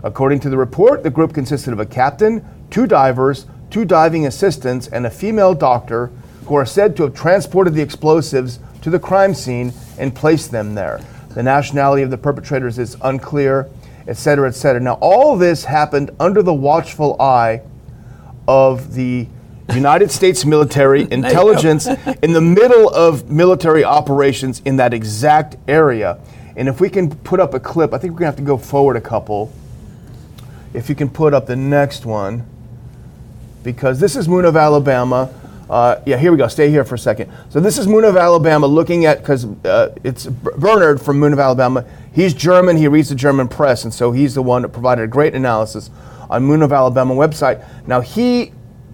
According 0.03 0.39
to 0.41 0.49
the 0.49 0.57
report, 0.57 1.03
the 1.03 1.09
group 1.09 1.33
consisted 1.33 1.73
of 1.73 1.79
a 1.79 1.85
captain, 1.85 2.45
two 2.69 2.87
divers, 2.87 3.45
two 3.69 3.85
diving 3.85 4.25
assistants, 4.25 4.87
and 4.87 5.05
a 5.05 5.09
female 5.09 5.53
doctor 5.53 6.11
who 6.45 6.55
are 6.55 6.65
said 6.65 6.95
to 6.97 7.03
have 7.03 7.13
transported 7.13 7.73
the 7.73 7.81
explosives 7.81 8.59
to 8.81 8.89
the 8.89 8.99
crime 8.99 9.33
scene 9.33 9.73
and 9.97 10.13
placed 10.15 10.51
them 10.51 10.75
there. 10.75 10.99
The 11.29 11.43
nationality 11.43 12.03
of 12.03 12.09
the 12.09 12.17
perpetrators 12.17 12.79
is 12.79 12.97
unclear, 13.01 13.69
et 14.07 14.17
cetera, 14.17 14.49
et 14.49 14.55
cetera. 14.55 14.81
Now, 14.81 14.97
all 15.01 15.37
this 15.37 15.65
happened 15.65 16.11
under 16.19 16.41
the 16.41 16.53
watchful 16.53 17.21
eye 17.21 17.61
of 18.47 18.95
the 18.95 19.27
United 19.73 20.11
States 20.19 20.43
military 20.43 21.09
intelligence 21.11 21.87
in 22.21 22.33
the 22.33 22.41
middle 22.41 22.89
of 22.89 23.29
military 23.29 23.83
operations 23.83 24.61
in 24.65 24.77
that 24.77 24.93
exact 24.93 25.57
area. 25.67 26.19
And 26.55 26.67
if 26.67 26.81
we 26.81 26.89
can 26.89 27.15
put 27.15 27.39
up 27.39 27.53
a 27.53 27.59
clip, 27.59 27.93
I 27.93 27.97
think 27.97 28.13
we're 28.13 28.19
gonna 28.19 28.31
have 28.31 28.35
to 28.37 28.41
go 28.41 28.57
forward 28.57 28.97
a 28.97 29.01
couple. 29.01 29.53
If 30.73 30.89
you 30.89 30.95
can 30.95 31.09
put 31.09 31.33
up 31.33 31.47
the 31.47 31.55
next 31.55 32.05
one, 32.05 32.45
because 33.63 33.99
this 33.99 34.15
is 34.15 34.27
Moon 34.27 34.45
of 34.45 34.55
Alabama. 34.55 35.33
Uh, 35.69 36.01
yeah, 36.05 36.17
here 36.17 36.31
we 36.31 36.37
go. 36.37 36.47
Stay 36.47 36.69
here 36.69 36.83
for 36.83 36.95
a 36.95 36.99
second. 36.99 37.31
So 37.49 37.59
this 37.59 37.77
is 37.77 37.87
Moon 37.87 38.03
of 38.03 38.17
Alabama 38.17 38.67
looking 38.67 39.05
at, 39.05 39.19
because 39.19 39.45
uh, 39.65 39.95
it's 40.03 40.25
Bernard 40.25 41.01
from 41.01 41.19
Moon 41.19 41.33
of 41.33 41.39
Alabama. 41.39 41.85
He's 42.13 42.33
German, 42.33 42.77
he 42.77 42.87
reads 42.87 43.09
the 43.09 43.15
German 43.15 43.47
press, 43.47 43.83
and 43.83 43.93
so 43.93 44.11
he's 44.11 44.35
the 44.35 44.41
one 44.41 44.63
that 44.63 44.69
provided 44.69 45.03
a 45.03 45.07
great 45.07 45.33
analysis 45.33 45.89
on 46.29 46.43
Moon 46.43 46.61
of 46.61 46.73
Alabama 46.73 47.13
website. 47.13 47.65
Now, 47.87 48.01
he 48.01 48.51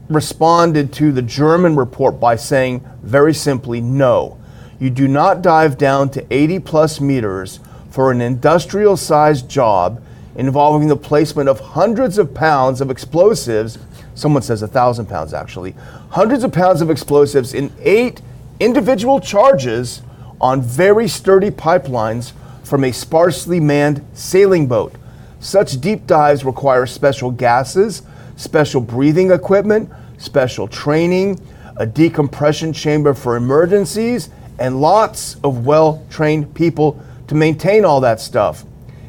responded 0.09 0.93
to 0.93 1.11
the 1.11 1.21
German 1.21 1.75
report 1.75 2.19
by 2.19 2.35
saying 2.35 2.87
very 3.01 3.33
simply, 3.33 3.81
no, 3.81 4.39
you 4.79 4.89
do 4.89 5.07
not 5.07 5.41
dive 5.41 5.77
down 5.77 6.09
to 6.11 6.25
80 6.31 6.59
plus 6.59 7.01
meters 7.01 7.59
for 7.89 8.11
an 8.11 8.21
industrial 8.21 8.95
sized 8.95 9.49
job 9.49 10.03
involving 10.37 10.87
the 10.87 10.95
placement 10.95 11.49
of 11.49 11.59
hundreds 11.59 12.17
of 12.17 12.33
pounds 12.33 12.79
of 12.79 12.89
explosives. 12.89 13.77
Someone 14.15 14.43
says 14.43 14.61
a 14.61 14.67
thousand 14.67 15.07
pounds 15.07 15.33
actually. 15.33 15.75
Hundreds 16.11 16.43
of 16.43 16.53
pounds 16.53 16.81
of 16.81 16.89
explosives 16.89 17.53
in 17.53 17.71
eight 17.81 18.21
individual 18.59 19.19
charges 19.19 20.01
on 20.39 20.61
very 20.61 21.07
sturdy 21.07 21.49
pipelines 21.49 22.31
from 22.63 22.83
a 22.83 22.91
sparsely 22.91 23.59
manned 23.59 24.05
sailing 24.13 24.67
boat. 24.67 24.93
Such 25.39 25.79
deep 25.81 26.07
dives 26.07 26.43
require 26.43 26.85
special 26.85 27.31
gases, 27.31 28.03
special 28.35 28.81
breathing 28.81 29.31
equipment, 29.31 29.91
special 30.17 30.67
training, 30.67 31.39
a 31.77 31.85
decompression 31.85 32.73
chamber 32.73 33.13
for 33.13 33.35
emergencies, 33.35 34.29
and 34.59 34.81
lots 34.81 35.37
of 35.43 35.65
well 35.65 36.05
trained 36.09 36.53
people 36.53 37.03
to 37.27 37.35
maintain 37.35 37.85
all 37.85 38.01
that 38.01 38.19
stuff. 38.19 38.65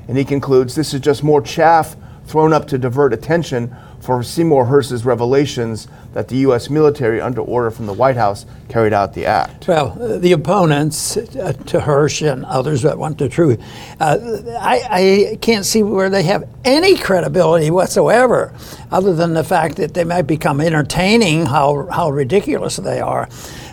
And 0.08 0.16
he 0.18 0.24
concludes 0.24 0.74
this 0.74 0.94
is 0.94 1.00
just 1.00 1.22
more 1.22 1.40
chaff 1.40 1.96
thrown 2.26 2.52
up 2.52 2.66
to 2.68 2.78
divert 2.78 3.12
attention 3.12 3.74
for 4.00 4.22
Seymour 4.22 4.66
Hersh's 4.66 5.04
revelations 5.04 5.88
that 6.12 6.28
the 6.28 6.36
U.S. 6.38 6.70
military, 6.70 7.20
under 7.20 7.40
order 7.40 7.70
from 7.70 7.86
the 7.86 7.92
White 7.92 8.16
House, 8.16 8.46
carried 8.68 8.92
out 8.92 9.14
the 9.14 9.26
act. 9.26 9.66
Well, 9.66 9.90
the 10.18 10.32
opponents 10.32 11.16
uh, 11.16 11.52
to 11.66 11.80
Hersh 11.80 12.30
and 12.30 12.44
others 12.44 12.82
that 12.82 12.98
want 12.98 13.18
the 13.18 13.28
truth, 13.28 13.60
uh, 13.98 14.18
I, 14.58 15.32
I, 15.32 15.36
can't 15.40 15.66
see 15.66 15.82
where 15.82 16.10
they 16.10 16.22
have 16.24 16.48
any 16.64 16.96
credibility 16.96 17.70
whatsoever, 17.70 18.54
other 18.90 19.14
than 19.14 19.34
the 19.34 19.44
fact 19.44 19.76
that 19.76 19.94
they 19.94 20.04
might 20.04 20.22
become 20.22 20.60
entertaining 20.60 21.46
how, 21.46 21.86
how 21.90 22.10
ridiculous 22.10 22.76
they 22.76 23.00
are. 23.00 23.28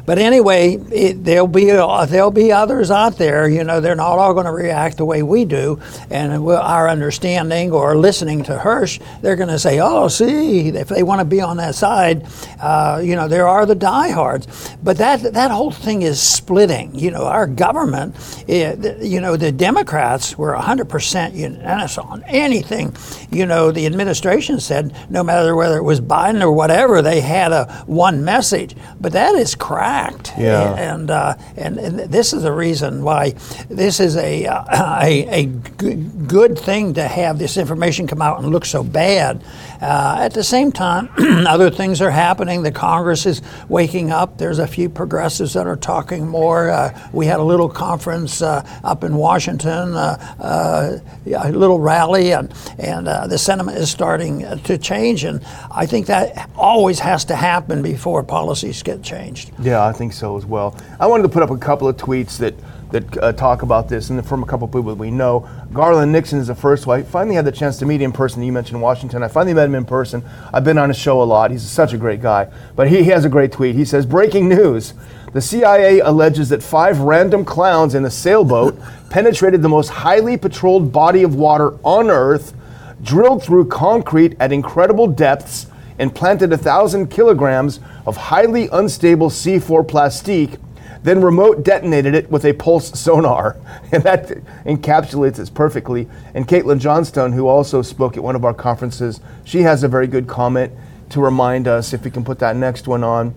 But 0.05 0.19
anyway, 0.19 0.75
it, 0.91 1.23
there'll 1.23 1.47
be 1.47 1.71
uh, 1.71 2.05
there'll 2.05 2.29
be 2.29 2.51
others 2.51 2.91
out 2.91 3.17
there. 3.17 3.49
You 3.49 3.63
know, 3.63 3.81
they're 3.81 3.95
not 3.95 4.19
all 4.19 4.33
going 4.33 4.45
to 4.45 4.51
react 4.51 4.97
the 4.97 5.05
way 5.05 5.23
we 5.23 5.45
do, 5.45 5.79
and 6.11 6.47
our 6.47 6.87
understanding 6.87 7.71
or 7.71 7.97
listening 7.97 8.43
to 8.43 8.57
Hersh, 8.57 9.01
they're 9.21 9.35
going 9.35 9.49
to 9.49 9.57
say, 9.57 9.79
"Oh, 9.79 10.07
see, 10.07 10.69
if 10.69 10.89
they 10.89 11.01
want 11.01 11.19
to 11.19 11.25
be 11.25 11.41
on 11.41 11.57
that 11.57 11.73
side, 11.73 12.27
uh, 12.59 13.01
you 13.03 13.15
know, 13.15 13.27
there 13.27 13.47
are 13.47 13.65
the 13.65 13.75
diehards." 13.75 14.75
But 14.83 14.97
that 14.97 15.33
that 15.33 15.49
whole 15.49 15.71
thing 15.71 16.03
is 16.03 16.21
splitting. 16.21 16.93
You 16.93 17.09
know, 17.09 17.25
our 17.25 17.47
government, 17.47 18.15
it, 18.47 18.85
eh, 18.85 18.97
you 19.01 19.21
know, 19.21 19.37
the 19.37 19.51
Democrats 19.51 20.37
were 20.37 20.53
100% 20.53 21.33
unanimous 21.33 21.97
on 21.97 22.23
anything. 22.27 22.95
You 23.31 23.47
know, 23.47 23.71
the 23.71 23.87
administration 23.87 24.59
said 24.59 24.95
no 25.09 25.23
matter 25.23 25.55
whether 25.55 25.77
it 25.77 25.83
was 25.83 25.99
Biden 25.99 26.41
or 26.41 26.51
whatever, 26.51 27.01
they 27.01 27.21
had 27.21 27.51
a 27.51 27.83
one 27.87 28.23
message. 28.23 28.75
But 29.01 29.13
that 29.13 29.33
is 29.33 29.55
crap 29.55 29.94
fact. 29.95 30.33
Yeah. 30.37 30.73
And, 30.73 31.09
uh, 31.09 31.35
and, 31.55 31.77
and 31.77 31.99
this 31.99 32.33
is 32.33 32.43
the 32.43 32.51
reason 32.51 33.03
why 33.03 33.31
this 33.69 33.99
is 33.99 34.17
a, 34.17 34.45
uh, 34.45 34.99
a, 35.01 35.43
a 35.43 35.45
good 35.45 36.57
thing 36.59 36.93
to 36.95 37.07
have 37.07 37.39
this 37.39 37.57
information 37.57 38.07
come 38.07 38.21
out 38.21 38.39
and 38.39 38.51
look 38.51 38.65
so 38.65 38.83
bad. 38.83 39.43
Uh, 39.81 40.17
at 40.19 40.33
the 40.33 40.43
same 40.43 40.71
time, 40.71 41.09
other 41.47 41.69
things 41.69 42.01
are 42.01 42.11
happening. 42.11 42.63
The 42.63 42.71
Congress 42.71 43.25
is 43.25 43.41
waking 43.69 44.11
up. 44.11 44.37
There's 44.37 44.59
a 44.59 44.67
few 44.67 44.89
progressives 44.89 45.53
that 45.53 45.67
are 45.67 45.75
talking 45.75 46.27
more. 46.27 46.69
Uh, 46.69 47.09
we 47.13 47.25
had 47.25 47.39
a 47.39 47.43
little 47.43 47.69
conference 47.69 48.41
uh, 48.41 48.65
up 48.83 49.03
in 49.03 49.15
Washington, 49.15 49.93
uh, 49.93 50.35
uh, 50.39 50.97
a 51.25 51.51
little 51.51 51.79
rally, 51.79 52.33
and, 52.33 52.53
and 52.79 53.07
the 53.07 53.37
sentiment 53.37 53.77
is 53.77 53.89
starting 53.89 54.41
to 54.63 54.77
change. 54.77 55.23
And 55.23 55.41
I 55.71 55.85
think 55.85 56.07
that 56.07 56.49
always 56.55 56.99
has 56.99 57.25
to 57.25 57.35
happen 57.35 57.81
before 57.81 58.23
policies 58.23 58.81
get 58.83 59.03
changed. 59.03 59.51
Yeah, 59.59 59.84
I 59.85 59.93
think 59.93 60.13
so 60.13 60.37
as 60.37 60.45
well. 60.45 60.75
I 60.99 61.07
wanted 61.07 61.23
to 61.23 61.29
put 61.29 61.43
up 61.43 61.51
a 61.51 61.57
couple 61.57 61.87
of 61.87 61.97
tweets 61.97 62.37
that 62.37 62.55
that 62.91 63.17
uh, 63.17 63.33
talk 63.33 63.61
about 63.61 63.89
this, 63.89 64.09
and 64.09 64.25
from 64.25 64.43
a 64.43 64.45
couple 64.45 64.65
of 64.65 64.71
people 64.71 64.95
that 64.95 64.95
we 64.95 65.11
know. 65.11 65.49
Garland 65.73 66.11
Nixon 66.11 66.39
is 66.39 66.47
the 66.47 66.55
first 66.55 66.87
one. 66.87 66.99
I 66.99 67.03
finally 67.03 67.35
had 67.35 67.45
the 67.45 67.51
chance 67.51 67.77
to 67.79 67.85
meet 67.85 68.01
him 68.01 68.11
in 68.11 68.11
person. 68.13 68.43
You 68.43 68.51
mentioned 68.51 68.81
Washington. 68.81 69.23
I 69.23 69.27
finally 69.27 69.53
met 69.53 69.65
him 69.65 69.75
in 69.75 69.85
person. 69.85 70.23
I've 70.53 70.63
been 70.63 70.77
on 70.77 70.89
his 70.89 70.97
show 70.97 71.21
a 71.21 71.25
lot. 71.25 71.51
He's 71.51 71.63
such 71.63 71.93
a 71.93 71.97
great 71.97 72.21
guy. 72.21 72.49
But 72.75 72.89
he, 72.89 72.97
he 72.97 73.09
has 73.09 73.25
a 73.25 73.29
great 73.29 73.51
tweet. 73.51 73.75
He 73.75 73.85
says, 73.85 74.05
Breaking 74.05 74.47
news. 74.47 74.93
The 75.33 75.41
CIA 75.41 75.99
alleges 75.99 76.47
that 76.49 76.63
five 76.63 76.99
random 76.99 77.43
clowns 77.43 77.95
in 77.95 78.05
a 78.05 78.11
sailboat 78.11 78.79
penetrated 79.09 79.61
the 79.61 79.69
most 79.69 79.89
highly 79.89 80.37
patrolled 80.37 80.93
body 80.93 81.23
of 81.23 81.35
water 81.35 81.73
on 81.83 82.09
Earth, 82.09 82.53
drilled 83.01 83.43
through 83.43 83.65
concrete 83.65 84.37
at 84.39 84.53
incredible 84.53 85.07
depths, 85.07 85.67
and 85.97 86.13
planted 86.13 86.51
a 86.51 86.57
thousand 86.57 87.07
kilograms 87.07 87.79
of 88.05 88.17
highly 88.17 88.67
unstable 88.71 89.29
C4 89.29 89.87
plastique 89.87 90.57
then 91.05 91.21
remote 91.21 91.63
detonated 91.63 92.15
it 92.15 92.31
with 92.31 92.43
a 92.45 92.53
pulse 92.53 92.99
sonar. 92.99 93.55
And 93.91 94.03
that 94.03 94.29
encapsulates 94.65 95.39
it 95.39 95.53
perfectly. 95.53 96.09
And 96.33 96.47
Caitlin 96.47 96.79
Johnstone, 96.79 97.33
who 97.33 97.47
also 97.47 97.83
spoke 97.83 98.17
at 98.17 98.23
one 98.23 98.35
of 98.35 98.43
our 98.43 98.55
conferences, 98.55 99.21
she 99.43 99.61
has 99.61 99.83
a 99.83 99.87
very 99.87 100.07
good 100.07 100.27
comment 100.27 100.73
to 101.11 101.21
remind 101.21 101.67
us, 101.67 101.93
if 101.93 102.03
we 102.03 102.09
can 102.09 102.25
put 102.25 102.39
that 102.39 102.55
next 102.55 102.87
one 102.87 103.03
on. 103.03 103.35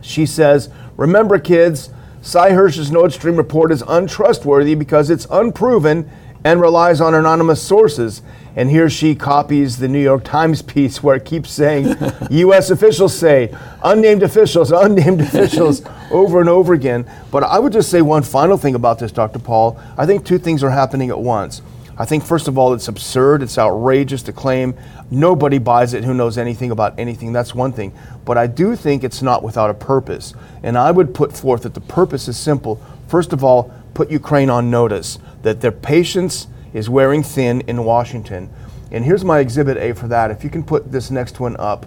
She 0.00 0.24
says, 0.24 0.70
Remember, 0.96 1.40
kids, 1.40 1.90
Sy 2.22 2.52
Hersh's 2.52 2.92
Nord 2.92 3.12
Stream 3.12 3.36
report 3.36 3.72
is 3.72 3.82
untrustworthy 3.86 4.76
because 4.76 5.10
it's 5.10 5.26
unproven 5.30 6.08
and 6.44 6.60
relies 6.60 7.00
on 7.00 7.14
anonymous 7.14 7.62
sources. 7.62 8.22
And 8.56 8.70
here 8.70 8.88
she 8.88 9.14
copies 9.14 9.76
the 9.76 9.88
New 9.88 10.02
York 10.02 10.24
Times 10.24 10.62
piece 10.74 11.02
where 11.02 11.16
it 11.16 11.24
keeps 11.24 11.50
saying, 11.50 11.96
U.S. 12.30 12.70
officials 12.70 13.16
say, 13.16 13.54
unnamed 13.82 14.22
officials, 14.22 14.70
unnamed 14.72 15.20
officials, 15.20 15.82
over 16.10 16.40
and 16.40 16.48
over 16.48 16.72
again. 16.72 17.08
But 17.30 17.44
I 17.44 17.58
would 17.58 17.72
just 17.72 17.90
say 17.90 18.02
one 18.02 18.22
final 18.22 18.56
thing 18.56 18.74
about 18.74 18.98
this, 18.98 19.12
Dr. 19.12 19.38
Paul. 19.38 19.80
I 19.98 20.06
think 20.06 20.24
two 20.24 20.38
things 20.38 20.62
are 20.62 20.70
happening 20.70 21.10
at 21.10 21.18
once. 21.18 21.62
I 21.98 22.04
think, 22.04 22.24
first 22.24 22.46
of 22.46 22.58
all, 22.58 22.74
it's 22.74 22.88
absurd, 22.88 23.42
it's 23.42 23.56
outrageous 23.56 24.22
to 24.24 24.32
claim 24.32 24.74
nobody 25.10 25.58
buys 25.58 25.94
it 25.94 26.04
who 26.04 26.12
knows 26.12 26.36
anything 26.36 26.70
about 26.70 26.98
anything. 26.98 27.32
That's 27.32 27.54
one 27.54 27.72
thing. 27.72 27.92
But 28.24 28.36
I 28.36 28.46
do 28.46 28.76
think 28.76 29.02
it's 29.02 29.22
not 29.22 29.42
without 29.42 29.70
a 29.70 29.74
purpose. 29.74 30.34
And 30.62 30.76
I 30.76 30.90
would 30.90 31.14
put 31.14 31.34
forth 31.34 31.62
that 31.62 31.74
the 31.74 31.80
purpose 31.80 32.28
is 32.28 32.36
simple. 32.36 32.80
First 33.08 33.32
of 33.32 33.42
all, 33.42 33.72
put 33.94 34.10
Ukraine 34.10 34.50
on 34.50 34.70
notice 34.70 35.18
that 35.46 35.60
their 35.60 35.70
patience 35.70 36.48
is 36.74 36.90
wearing 36.90 37.22
thin 37.22 37.60
in 37.68 37.84
Washington. 37.84 38.50
And 38.90 39.04
here's 39.04 39.24
my 39.24 39.38
exhibit 39.38 39.76
A 39.76 39.92
for 39.92 40.08
that. 40.08 40.32
If 40.32 40.42
you 40.42 40.50
can 40.50 40.64
put 40.64 40.90
this 40.90 41.08
next 41.08 41.38
one 41.38 41.56
up. 41.56 41.86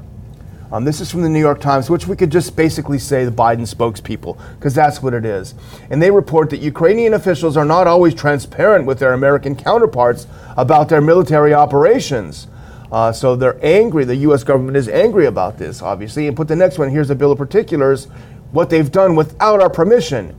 Um, 0.71 0.85
this 0.85 1.01
is 1.01 1.11
from 1.11 1.23
the 1.23 1.29
New 1.29 1.39
York 1.39 1.59
Times, 1.59 1.89
which 1.89 2.07
we 2.07 2.15
could 2.15 2.31
just 2.31 2.55
basically 2.55 2.99
say 2.99 3.25
the 3.25 3.31
Biden 3.31 3.67
spokespeople, 3.67 4.39
because 4.55 4.73
that's 4.73 5.01
what 5.01 5.13
it 5.13 5.25
is. 5.25 5.55
And 5.89 6.01
they 6.01 6.09
report 6.09 6.51
that 6.51 6.59
Ukrainian 6.59 7.13
officials 7.13 7.57
are 7.57 7.65
not 7.65 7.85
always 7.85 8.13
transparent 8.13 8.85
with 8.85 8.99
their 8.99 9.11
American 9.11 9.55
counterparts 9.55 10.25
about 10.55 10.87
their 10.87 11.01
military 11.01 11.53
operations. 11.53 12.47
Uh, 12.93 13.11
so 13.11 13.35
they're 13.35 13.59
angry. 13.61 14.05
The 14.05 14.15
U.S. 14.27 14.45
government 14.45 14.77
is 14.77 14.87
angry 14.87 15.25
about 15.25 15.57
this, 15.57 15.81
obviously. 15.81 16.27
And 16.27 16.37
put 16.37 16.47
the 16.47 16.55
next 16.55 16.77
one 16.77 16.91
here's 16.91 17.09
a 17.09 17.15
bill 17.15 17.33
of 17.33 17.37
particulars 17.37 18.05
what 18.51 18.69
they've 18.69 18.91
done 18.91 19.15
without 19.15 19.61
our 19.61 19.69
permission. 19.69 20.38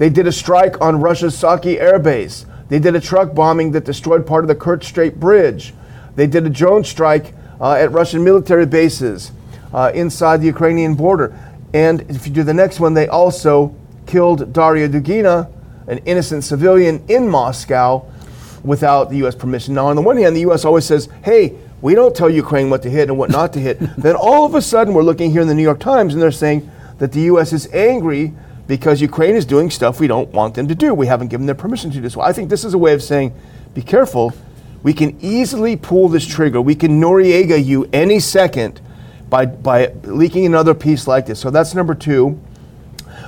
They 0.00 0.08
did 0.08 0.26
a 0.26 0.32
strike 0.32 0.80
on 0.80 0.98
Russia's 1.02 1.36
Saki 1.36 1.76
airbase. 1.76 2.46
They 2.70 2.78
did 2.78 2.96
a 2.96 3.00
truck 3.00 3.34
bombing 3.34 3.72
that 3.72 3.84
destroyed 3.84 4.26
part 4.26 4.44
of 4.44 4.48
the 4.48 4.54
Kerch 4.54 4.84
Strait 4.84 5.20
Bridge. 5.20 5.74
They 6.16 6.26
did 6.26 6.46
a 6.46 6.48
drone 6.48 6.84
strike 6.84 7.34
uh, 7.60 7.74
at 7.74 7.92
Russian 7.92 8.24
military 8.24 8.64
bases 8.64 9.30
uh, 9.74 9.92
inside 9.94 10.38
the 10.40 10.46
Ukrainian 10.46 10.94
border. 10.94 11.38
And 11.74 12.00
if 12.08 12.26
you 12.26 12.32
do 12.32 12.42
the 12.42 12.54
next 12.54 12.80
one, 12.80 12.94
they 12.94 13.08
also 13.08 13.76
killed 14.06 14.54
Daria 14.54 14.88
Dugina, 14.88 15.52
an 15.86 15.98
innocent 16.06 16.44
civilian 16.44 17.04
in 17.08 17.28
Moscow, 17.28 18.10
without 18.64 19.10
the 19.10 19.18
U.S. 19.18 19.34
permission. 19.34 19.74
Now, 19.74 19.88
on 19.88 19.96
the 19.96 20.02
one 20.02 20.16
hand, 20.16 20.34
the 20.34 20.40
U.S. 20.40 20.64
always 20.64 20.86
says, 20.86 21.10
hey, 21.24 21.58
we 21.82 21.94
don't 21.94 22.16
tell 22.16 22.30
Ukraine 22.30 22.70
what 22.70 22.80
to 22.84 22.90
hit 22.90 23.10
and 23.10 23.18
what 23.18 23.28
not 23.28 23.52
to 23.52 23.60
hit. 23.60 23.78
then 23.98 24.16
all 24.16 24.46
of 24.46 24.54
a 24.54 24.62
sudden, 24.62 24.94
we're 24.94 25.02
looking 25.02 25.30
here 25.30 25.42
in 25.42 25.48
the 25.48 25.54
New 25.54 25.62
York 25.62 25.78
Times 25.78 26.14
and 26.14 26.22
they're 26.22 26.32
saying 26.32 26.70
that 26.96 27.12
the 27.12 27.20
U.S. 27.32 27.52
is 27.52 27.70
angry 27.74 28.32
because 28.70 29.00
Ukraine 29.00 29.34
is 29.34 29.44
doing 29.44 29.68
stuff 29.68 29.98
we 29.98 30.06
don't 30.06 30.28
want 30.28 30.54
them 30.54 30.68
to 30.68 30.76
do. 30.76 30.94
We 30.94 31.08
haven't 31.08 31.26
given 31.26 31.44
them 31.44 31.56
permission 31.56 31.90
to 31.90 32.00
do 32.00 32.08
so. 32.08 32.20
I 32.20 32.32
think 32.32 32.48
this 32.48 32.64
is 32.64 32.72
a 32.72 32.78
way 32.78 32.92
of 32.92 33.02
saying, 33.02 33.34
be 33.74 33.82
careful. 33.82 34.32
We 34.84 34.94
can 34.94 35.18
easily 35.20 35.74
pull 35.74 36.08
this 36.08 36.24
trigger. 36.24 36.60
We 36.60 36.76
can 36.76 37.00
Noriega 37.00 37.62
you 37.62 37.90
any 37.92 38.20
second 38.20 38.80
by, 39.28 39.46
by 39.46 39.88
leaking 40.04 40.46
another 40.46 40.72
piece 40.72 41.08
like 41.08 41.26
this. 41.26 41.40
So 41.40 41.50
that's 41.50 41.74
number 41.74 41.96
two. 41.96 42.40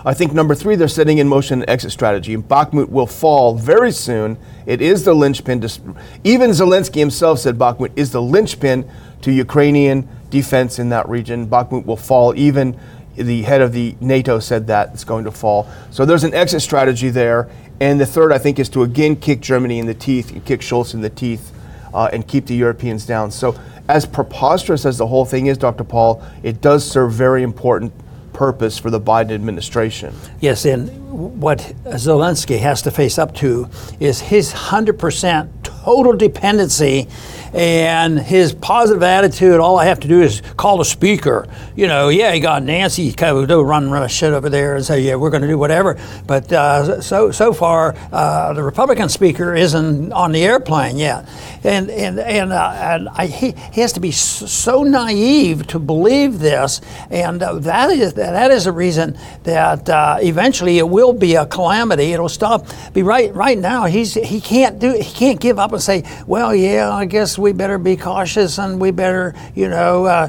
I 0.04 0.14
think 0.14 0.32
number 0.32 0.54
three, 0.54 0.76
they're 0.76 0.86
setting 0.86 1.18
in 1.18 1.26
motion 1.26 1.62
an 1.62 1.68
exit 1.68 1.90
strategy. 1.90 2.36
Bakhmut 2.36 2.88
will 2.88 3.08
fall 3.08 3.56
very 3.56 3.90
soon. 3.90 4.38
It 4.64 4.80
is 4.80 5.04
the 5.04 5.12
linchpin. 5.12 5.60
To, 5.62 5.96
even 6.22 6.50
Zelensky 6.50 7.00
himself 7.00 7.40
said 7.40 7.58
Bakhmut 7.58 7.90
is 7.96 8.12
the 8.12 8.22
linchpin 8.22 8.88
to 9.22 9.32
Ukrainian 9.32 10.08
defense 10.30 10.78
in 10.78 10.90
that 10.90 11.08
region. 11.08 11.48
Bakhmut 11.48 11.84
will 11.84 11.96
fall. 11.96 12.32
Even 12.36 12.78
the 13.14 13.42
head 13.42 13.60
of 13.60 13.72
the 13.72 13.96
NATO 14.00 14.38
said 14.38 14.66
that 14.68 14.90
it's 14.94 15.04
going 15.04 15.24
to 15.24 15.30
fall. 15.30 15.68
So 15.90 16.04
there's 16.04 16.24
an 16.24 16.34
exit 16.34 16.62
strategy 16.62 17.10
there. 17.10 17.48
And 17.80 18.00
the 18.00 18.06
third, 18.06 18.32
I 18.32 18.38
think, 18.38 18.58
is 18.58 18.68
to 18.70 18.82
again 18.82 19.16
kick 19.16 19.40
Germany 19.40 19.78
in 19.78 19.86
the 19.86 19.94
teeth, 19.94 20.30
and 20.30 20.44
kick 20.44 20.60
Scholz 20.60 20.94
in 20.94 21.00
the 21.00 21.10
teeth, 21.10 21.52
uh, 21.92 22.08
and 22.12 22.26
keep 22.26 22.46
the 22.46 22.54
Europeans 22.54 23.04
down. 23.06 23.30
So 23.30 23.58
as 23.88 24.06
preposterous 24.06 24.86
as 24.86 24.98
the 24.98 25.06
whole 25.06 25.24
thing 25.24 25.46
is, 25.46 25.58
Dr. 25.58 25.84
Paul, 25.84 26.22
it 26.42 26.60
does 26.60 26.88
serve 26.88 27.12
very 27.12 27.42
important 27.42 27.92
purpose 28.32 28.78
for 28.78 28.90
the 28.90 29.00
Biden 29.00 29.32
administration. 29.32 30.14
Yes, 30.40 30.64
and 30.64 31.40
what 31.40 31.58
Zelensky 31.84 32.58
has 32.58 32.82
to 32.82 32.90
face 32.90 33.18
up 33.18 33.34
to 33.36 33.68
is 34.00 34.20
his 34.20 34.52
100% 34.52 35.50
total 35.62 36.14
dependency 36.14 37.08
and 37.52 38.18
his 38.18 38.54
positive 38.54 39.02
attitude. 39.02 39.60
All 39.60 39.78
I 39.78 39.84
have 39.86 40.00
to 40.00 40.08
do 40.08 40.22
is 40.22 40.42
call 40.56 40.78
the 40.78 40.84
speaker. 40.84 41.46
You 41.76 41.86
know, 41.86 42.08
yeah, 42.08 42.32
he 42.32 42.40
got 42.40 42.62
Nancy 42.62 43.12
kind 43.12 43.36
of 43.36 43.48
do 43.48 43.60
run 43.62 43.90
run 43.90 44.08
shit 44.08 44.32
over 44.32 44.48
there 44.48 44.76
and 44.76 44.84
say, 44.84 45.00
yeah, 45.00 45.16
we're 45.16 45.30
going 45.30 45.42
to 45.42 45.48
do 45.48 45.58
whatever. 45.58 45.98
But 46.26 46.52
uh, 46.52 47.00
so 47.00 47.30
so 47.30 47.52
far, 47.52 47.94
uh, 48.12 48.52
the 48.54 48.62
Republican 48.62 49.08
speaker 49.08 49.54
isn't 49.54 50.12
on 50.12 50.32
the 50.32 50.42
airplane 50.42 50.96
yet, 50.96 51.28
and 51.62 51.90
and 51.90 52.18
and, 52.18 52.52
uh, 52.52 52.72
and 52.74 53.08
I, 53.10 53.26
he, 53.26 53.54
he 53.72 53.80
has 53.80 53.92
to 53.94 54.00
be 54.00 54.12
so 54.12 54.82
naive 54.82 55.66
to 55.68 55.78
believe 55.78 56.38
this, 56.38 56.80
and 57.10 57.42
uh, 57.42 57.54
that 57.54 57.90
is 57.90 58.14
that 58.14 58.50
is 58.50 58.66
a 58.66 58.72
reason 58.72 59.18
that 59.44 59.88
uh, 59.88 60.18
eventually 60.20 60.78
it 60.78 60.88
will 60.88 61.12
be 61.12 61.34
a 61.34 61.46
calamity. 61.46 62.12
It'll 62.12 62.28
stop. 62.28 62.66
Be 62.92 63.02
right 63.02 63.34
right 63.34 63.58
now. 63.58 63.84
He's 63.84 64.14
he 64.14 64.40
can't 64.40 64.78
do 64.78 64.92
he 64.92 65.12
can't 65.12 65.40
give 65.40 65.58
up 65.58 65.72
and 65.72 65.82
say, 65.82 66.04
well, 66.26 66.54
yeah, 66.54 66.90
I 66.90 67.04
guess 67.04 67.38
we 67.42 67.52
better 67.52 67.76
be 67.76 67.96
cautious 67.96 68.58
and 68.58 68.80
we 68.80 68.90
better, 68.90 69.34
you 69.54 69.68
know, 69.68 70.06
uh, 70.06 70.28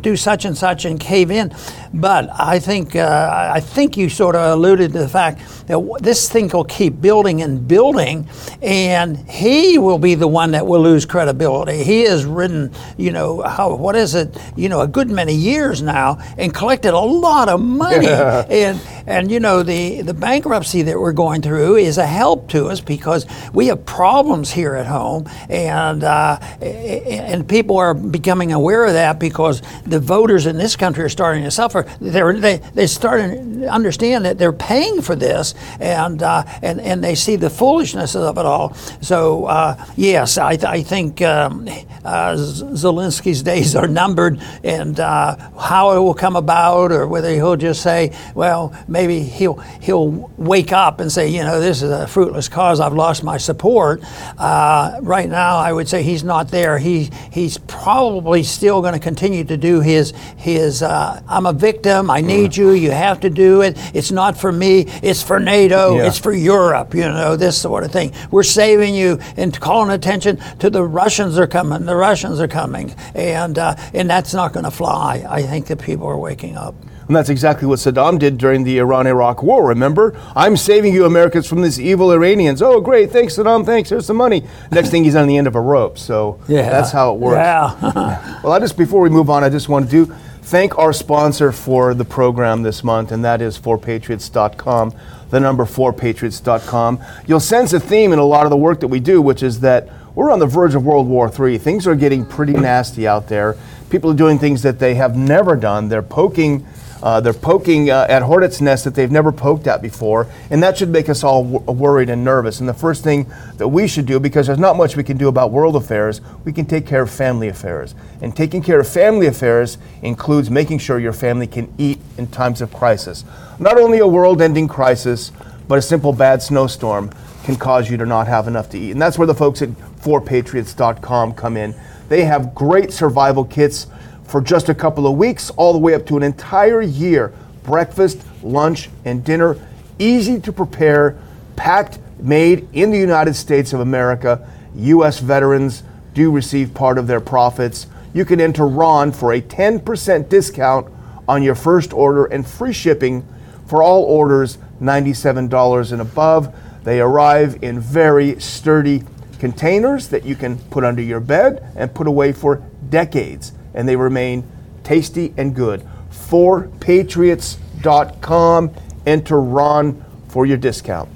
do 0.00 0.16
such 0.16 0.44
and 0.44 0.58
such 0.58 0.84
and 0.84 1.00
cave 1.00 1.30
in. 1.30 1.54
But 1.92 2.30
I 2.32 2.58
think 2.58 2.96
uh, 2.96 3.50
I 3.54 3.60
think 3.60 3.96
you 3.96 4.08
sort 4.08 4.36
of 4.36 4.58
alluded 4.58 4.92
to 4.92 4.98
the 4.98 5.08
fact 5.08 5.40
that 5.66 5.98
this 6.00 6.28
thing 6.28 6.48
will 6.48 6.64
keep 6.64 7.00
building 7.00 7.42
and 7.42 7.66
building, 7.66 8.28
and 8.62 9.16
he 9.28 9.78
will 9.78 9.98
be 9.98 10.14
the 10.14 10.28
one 10.28 10.52
that 10.52 10.66
will 10.66 10.82
lose 10.82 11.06
credibility. 11.06 11.82
He 11.84 12.02
has 12.02 12.24
ridden, 12.24 12.72
you 12.96 13.12
know, 13.12 13.42
how, 13.42 13.74
what 13.74 13.96
is 13.96 14.14
it, 14.14 14.36
you 14.56 14.68
know, 14.68 14.80
a 14.80 14.88
good 14.88 15.10
many 15.10 15.34
years 15.34 15.82
now 15.82 16.18
and 16.36 16.54
collected 16.54 16.94
a 16.94 16.98
lot 16.98 17.48
of 17.48 17.60
money. 17.60 18.06
and 18.08 18.80
and 19.08 19.30
you 19.30 19.40
know 19.40 19.62
the 19.62 20.02
the 20.02 20.14
bankruptcy 20.14 20.82
that 20.82 20.98
we're 20.98 21.12
going 21.12 21.40
through 21.40 21.76
is 21.76 21.96
a 21.98 22.06
help 22.06 22.48
to 22.50 22.66
us 22.66 22.80
because 22.80 23.26
we 23.52 23.68
have 23.68 23.84
problems 23.86 24.50
here 24.50 24.74
at 24.74 24.86
home, 24.86 25.26
and 25.48 26.04
uh, 26.04 26.38
and 26.60 27.48
people 27.48 27.78
are 27.78 27.94
becoming 27.94 28.52
aware 28.52 28.84
of 28.84 28.92
that 28.92 29.18
because 29.18 29.62
the 29.84 29.98
voters 29.98 30.46
in 30.46 30.58
this 30.58 30.76
country 30.76 31.04
are 31.04 31.08
starting 31.08 31.44
to 31.44 31.50
suffer. 31.50 31.77
They're, 32.00 32.32
they 32.38 32.58
they 32.74 32.86
starting 32.86 33.60
to 33.60 33.68
understand 33.68 34.24
that 34.24 34.38
they're 34.38 34.52
paying 34.52 35.02
for 35.02 35.14
this, 35.14 35.54
and 35.80 36.22
uh, 36.22 36.44
and 36.62 36.80
and 36.80 37.02
they 37.02 37.14
see 37.14 37.36
the 37.36 37.50
foolishness 37.50 38.14
of 38.14 38.38
it 38.38 38.46
all. 38.46 38.74
So 39.00 39.46
uh, 39.46 39.84
yes, 39.96 40.38
I, 40.38 40.52
I 40.52 40.82
think 40.82 41.22
um, 41.22 41.68
uh, 42.04 42.34
Zelensky's 42.34 43.42
days 43.42 43.74
are 43.76 43.86
numbered, 43.88 44.40
and 44.64 44.98
uh, 44.98 45.36
how 45.58 45.96
it 45.96 46.00
will 46.00 46.14
come 46.14 46.36
about, 46.36 46.92
or 46.92 47.06
whether 47.06 47.30
he'll 47.30 47.56
just 47.56 47.82
say, 47.82 48.16
well 48.34 48.74
maybe 48.86 49.22
he'll 49.22 49.56
he'll 49.80 50.30
wake 50.36 50.72
up 50.72 51.00
and 51.00 51.10
say, 51.10 51.28
you 51.28 51.42
know, 51.42 51.60
this 51.60 51.82
is 51.82 51.90
a 51.90 52.06
fruitless 52.06 52.48
cause. 52.48 52.80
I've 52.80 52.94
lost 52.94 53.22
my 53.22 53.36
support. 53.38 54.02
Uh, 54.38 54.98
right 55.02 55.28
now, 55.28 55.58
I 55.58 55.72
would 55.72 55.88
say 55.88 56.02
he's 56.02 56.24
not 56.24 56.48
there. 56.50 56.78
He 56.78 57.10
he's 57.32 57.58
probably 57.58 58.42
still 58.42 58.80
going 58.80 58.94
to 58.94 59.00
continue 59.00 59.44
to 59.44 59.56
do 59.56 59.80
his 59.80 60.12
his. 60.36 60.82
I'm 60.82 61.46
a 61.46 61.52
victim. 61.72 62.10
I 62.10 62.22
need 62.22 62.56
you. 62.56 62.70
You 62.70 62.90
have 62.92 63.20
to 63.20 63.30
do 63.30 63.60
it. 63.60 63.76
It's 63.94 64.10
not 64.10 64.38
for 64.38 64.50
me. 64.50 64.86
It's 65.02 65.22
for 65.22 65.38
NATO. 65.38 65.96
Yeah. 65.96 66.06
It's 66.06 66.18
for 66.18 66.32
Europe. 66.32 66.94
You 66.94 67.02
know 67.02 67.36
this 67.36 67.60
sort 67.60 67.84
of 67.84 67.92
thing. 67.92 68.12
We're 68.30 68.42
saving 68.42 68.94
you 68.94 69.18
and 69.36 69.58
calling 69.60 69.90
attention 69.90 70.38
to 70.60 70.70
the 70.70 70.82
Russians 70.82 71.38
are 71.38 71.46
coming. 71.46 71.84
The 71.84 71.94
Russians 71.94 72.40
are 72.40 72.48
coming, 72.48 72.94
and 73.14 73.58
uh, 73.58 73.76
and 73.92 74.08
that's 74.08 74.32
not 74.32 74.54
going 74.54 74.64
to 74.64 74.70
fly. 74.70 75.24
I 75.28 75.42
think 75.42 75.66
that 75.66 75.78
people 75.80 76.06
are 76.06 76.18
waking 76.18 76.56
up. 76.56 76.74
And 77.06 77.16
that's 77.16 77.30
exactly 77.30 77.66
what 77.66 77.78
Saddam 77.78 78.18
did 78.18 78.36
during 78.36 78.64
the 78.64 78.78
Iran 78.78 79.06
Iraq 79.06 79.42
War. 79.42 79.66
Remember? 79.68 80.14
I'm 80.36 80.58
saving 80.58 80.92
you 80.92 81.06
Americans 81.06 81.46
from 81.46 81.62
these 81.62 81.80
evil 81.80 82.12
Iranians. 82.12 82.60
Oh, 82.60 82.82
great. 82.82 83.10
Thanks, 83.10 83.34
Saddam. 83.36 83.64
Thanks. 83.64 83.88
Here's 83.88 84.04
some 84.04 84.18
money. 84.18 84.42
Next 84.70 84.90
thing, 84.90 85.04
he's 85.04 85.16
on 85.16 85.26
the 85.26 85.38
end 85.38 85.46
of 85.46 85.54
a 85.54 85.60
rope. 85.60 85.96
So 85.96 86.38
yeah. 86.48 86.68
that's 86.68 86.92
how 86.92 87.14
it 87.14 87.18
works. 87.18 87.36
Yeah. 87.36 88.40
well, 88.44 88.52
I 88.52 88.58
just, 88.58 88.76
before 88.76 89.00
we 89.00 89.08
move 89.08 89.30
on, 89.30 89.42
I 89.42 89.48
just 89.48 89.70
want 89.70 89.88
to 89.88 89.90
do 89.90 90.14
thank 90.48 90.78
our 90.78 90.94
sponsor 90.94 91.52
for 91.52 91.92
the 91.92 92.06
program 92.06 92.62
this 92.62 92.82
month, 92.82 93.12
and 93.12 93.22
that 93.22 93.42
is 93.42 93.58
4patriots.com, 93.58 94.94
the 95.28 95.38
number 95.38 95.66
4patriots.com. 95.66 97.04
You'll 97.26 97.38
sense 97.38 97.74
a 97.74 97.80
theme 97.80 98.14
in 98.14 98.18
a 98.18 98.24
lot 98.24 98.46
of 98.46 98.50
the 98.50 98.56
work 98.56 98.80
that 98.80 98.88
we 98.88 98.98
do, 98.98 99.20
which 99.20 99.42
is 99.42 99.60
that 99.60 99.90
we're 100.14 100.30
on 100.30 100.38
the 100.38 100.46
verge 100.46 100.74
of 100.74 100.86
World 100.86 101.06
War 101.06 101.30
III. 101.30 101.58
Things 101.58 101.86
are 101.86 101.94
getting 101.94 102.24
pretty 102.24 102.54
nasty 102.54 103.06
out 103.06 103.28
there. 103.28 103.58
People 103.90 104.10
are 104.10 104.16
doing 104.16 104.38
things 104.38 104.62
that 104.62 104.78
they 104.78 104.94
have 104.94 105.18
never 105.18 105.54
done. 105.54 105.90
They're 105.90 106.00
poking 106.02 106.66
uh, 107.02 107.20
they're 107.20 107.32
poking 107.32 107.90
uh, 107.90 108.06
at 108.08 108.22
hornets' 108.22 108.60
nests 108.60 108.84
that 108.84 108.94
they've 108.94 109.10
never 109.10 109.30
poked 109.30 109.66
at 109.66 109.80
before, 109.80 110.26
and 110.50 110.62
that 110.62 110.76
should 110.76 110.88
make 110.88 111.08
us 111.08 111.22
all 111.22 111.44
w- 111.44 111.80
worried 111.80 112.10
and 112.10 112.24
nervous. 112.24 112.60
And 112.60 112.68
the 112.68 112.74
first 112.74 113.04
thing 113.04 113.30
that 113.56 113.68
we 113.68 113.86
should 113.86 114.06
do, 114.06 114.18
because 114.18 114.46
there's 114.46 114.58
not 114.58 114.76
much 114.76 114.96
we 114.96 115.04
can 115.04 115.16
do 115.16 115.28
about 115.28 115.52
world 115.52 115.76
affairs, 115.76 116.20
we 116.44 116.52
can 116.52 116.66
take 116.66 116.86
care 116.86 117.02
of 117.02 117.10
family 117.10 117.48
affairs. 117.48 117.94
And 118.20 118.34
taking 118.36 118.62
care 118.62 118.80
of 118.80 118.88
family 118.88 119.26
affairs 119.26 119.78
includes 120.02 120.50
making 120.50 120.78
sure 120.78 120.98
your 120.98 121.12
family 121.12 121.46
can 121.46 121.72
eat 121.78 121.98
in 122.16 122.26
times 122.26 122.60
of 122.60 122.72
crisis. 122.72 123.24
Not 123.58 123.78
only 123.78 123.98
a 123.98 124.06
world 124.06 124.42
ending 124.42 124.68
crisis, 124.68 125.30
but 125.68 125.78
a 125.78 125.82
simple 125.82 126.12
bad 126.12 126.42
snowstorm 126.42 127.10
can 127.44 127.56
cause 127.56 127.90
you 127.90 127.96
to 127.96 128.06
not 128.06 128.26
have 128.26 128.48
enough 128.48 128.68
to 128.70 128.78
eat. 128.78 128.90
And 128.90 129.00
that's 129.00 129.18
where 129.18 129.26
the 129.26 129.34
folks 129.34 129.62
at 129.62 129.68
4patriots.com 129.68 131.34
come 131.34 131.56
in. 131.56 131.74
They 132.08 132.24
have 132.24 132.54
great 132.54 132.92
survival 132.92 133.44
kits 133.44 133.86
for 134.28 134.42
just 134.42 134.68
a 134.68 134.74
couple 134.74 135.06
of 135.06 135.16
weeks, 135.16 135.50
all 135.50 135.72
the 135.72 135.78
way 135.78 135.94
up 135.94 136.06
to 136.06 136.16
an 136.16 136.22
entire 136.22 136.82
year. 136.82 137.32
Breakfast, 137.64 138.22
lunch, 138.42 138.90
and 139.04 139.24
dinner, 139.24 139.56
easy 139.98 140.38
to 140.40 140.52
prepare, 140.52 141.16
packed, 141.56 141.98
made 142.20 142.68
in 142.72 142.90
the 142.90 142.98
United 142.98 143.34
States 143.34 143.72
of 143.72 143.80
America. 143.80 144.46
U.S. 144.74 145.18
veterans 145.18 145.82
do 146.14 146.30
receive 146.30 146.74
part 146.74 146.98
of 146.98 147.06
their 147.06 147.20
profits. 147.20 147.86
You 148.12 148.24
can 148.24 148.40
enter 148.40 148.66
RON 148.66 149.12
for 149.12 149.32
a 149.32 149.40
10% 149.40 150.28
discount 150.28 150.92
on 151.26 151.42
your 151.42 151.54
first 151.54 151.92
order 151.92 152.26
and 152.26 152.46
free 152.46 152.72
shipping 152.72 153.26
for 153.66 153.82
all 153.82 154.02
orders 154.02 154.58
$97 154.80 155.92
and 155.92 156.00
above. 156.00 156.54
They 156.84 157.00
arrive 157.00 157.62
in 157.62 157.80
very 157.80 158.40
sturdy 158.40 159.04
containers 159.38 160.08
that 160.08 160.24
you 160.24 160.34
can 160.34 160.58
put 160.58 160.84
under 160.84 161.02
your 161.02 161.20
bed 161.20 161.72
and 161.76 161.94
put 161.94 162.06
away 162.06 162.32
for 162.32 162.62
decades 162.88 163.52
and 163.74 163.88
they 163.88 163.96
remain 163.96 164.44
tasty 164.82 165.32
and 165.36 165.54
good. 165.54 165.86
4patriots.com. 166.10 168.74
Enter 169.06 169.40
Ron 169.40 170.04
for 170.28 170.46
your 170.46 170.58
discount. 170.58 171.08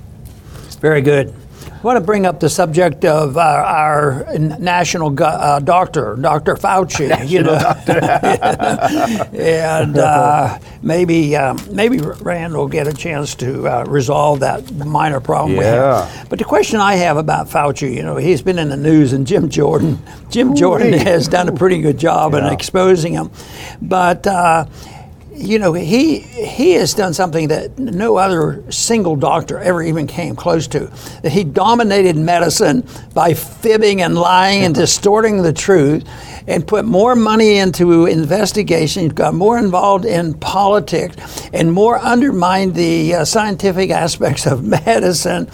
Very 0.80 1.02
good. 1.02 1.34
I 1.82 1.84
want 1.84 1.96
to 1.96 2.04
bring 2.04 2.26
up 2.26 2.38
the 2.38 2.48
subject 2.48 3.04
of 3.04 3.36
our, 3.36 3.64
our 3.64 4.38
national 4.38 5.10
go- 5.10 5.24
uh, 5.24 5.58
doctor, 5.58 6.14
Dr. 6.14 6.54
Fauci. 6.54 7.08
National 7.08 7.28
you 7.28 7.42
know, 7.42 7.56
and 9.32 9.98
uh, 9.98 10.60
maybe 10.80 11.34
um, 11.34 11.58
maybe 11.72 11.98
Rand 11.98 12.54
will 12.54 12.68
get 12.68 12.86
a 12.86 12.92
chance 12.92 13.34
to 13.36 13.66
uh, 13.66 13.84
resolve 13.88 14.38
that 14.40 14.70
minor 14.72 15.18
problem 15.18 15.56
yeah. 15.56 15.58
we 15.58 15.64
have. 15.64 16.28
But 16.28 16.38
the 16.38 16.44
question 16.44 16.78
I 16.78 16.94
have 16.94 17.16
about 17.16 17.48
Fauci, 17.48 17.92
you 17.92 18.04
know, 18.04 18.14
he's 18.14 18.42
been 18.42 18.60
in 18.60 18.68
the 18.68 18.76
news, 18.76 19.12
and 19.12 19.26
Jim 19.26 19.48
Jordan, 19.48 19.98
Jim 20.30 20.54
Jordan 20.54 20.92
has 20.92 21.26
done 21.26 21.48
a 21.48 21.52
pretty 21.52 21.80
good 21.80 21.98
job 21.98 22.34
yeah. 22.34 22.46
in 22.46 22.52
exposing 22.52 23.14
him, 23.14 23.32
but 23.80 24.24
uh, 24.24 24.66
you 25.34 25.58
know, 25.58 25.72
he 25.72 26.18
he 26.18 26.72
has 26.72 26.94
done 26.94 27.14
something 27.14 27.48
that 27.48 27.78
no 27.78 28.16
other 28.16 28.62
single 28.70 29.16
doctor 29.16 29.58
ever 29.58 29.82
even 29.82 30.06
came 30.06 30.36
close 30.36 30.66
to. 30.68 30.90
That 31.22 31.32
he 31.32 31.44
dominated 31.44 32.16
medicine 32.16 32.86
by 33.14 33.34
fibbing 33.34 34.02
and 34.02 34.14
lying 34.14 34.64
and 34.64 34.74
distorting 34.82 35.42
the 35.42 35.52
truth, 35.52 36.04
and 36.46 36.66
put 36.66 36.84
more 36.84 37.14
money 37.14 37.58
into 37.58 38.06
investigation, 38.06 39.08
got 39.08 39.34
more 39.34 39.58
involved 39.58 40.04
in 40.04 40.34
politics, 40.34 41.48
and 41.52 41.72
more 41.72 41.98
undermined 41.98 42.74
the 42.74 43.14
uh, 43.14 43.24
scientific 43.24 43.90
aspects 43.90 44.46
of 44.46 44.64
medicine. 44.86 45.48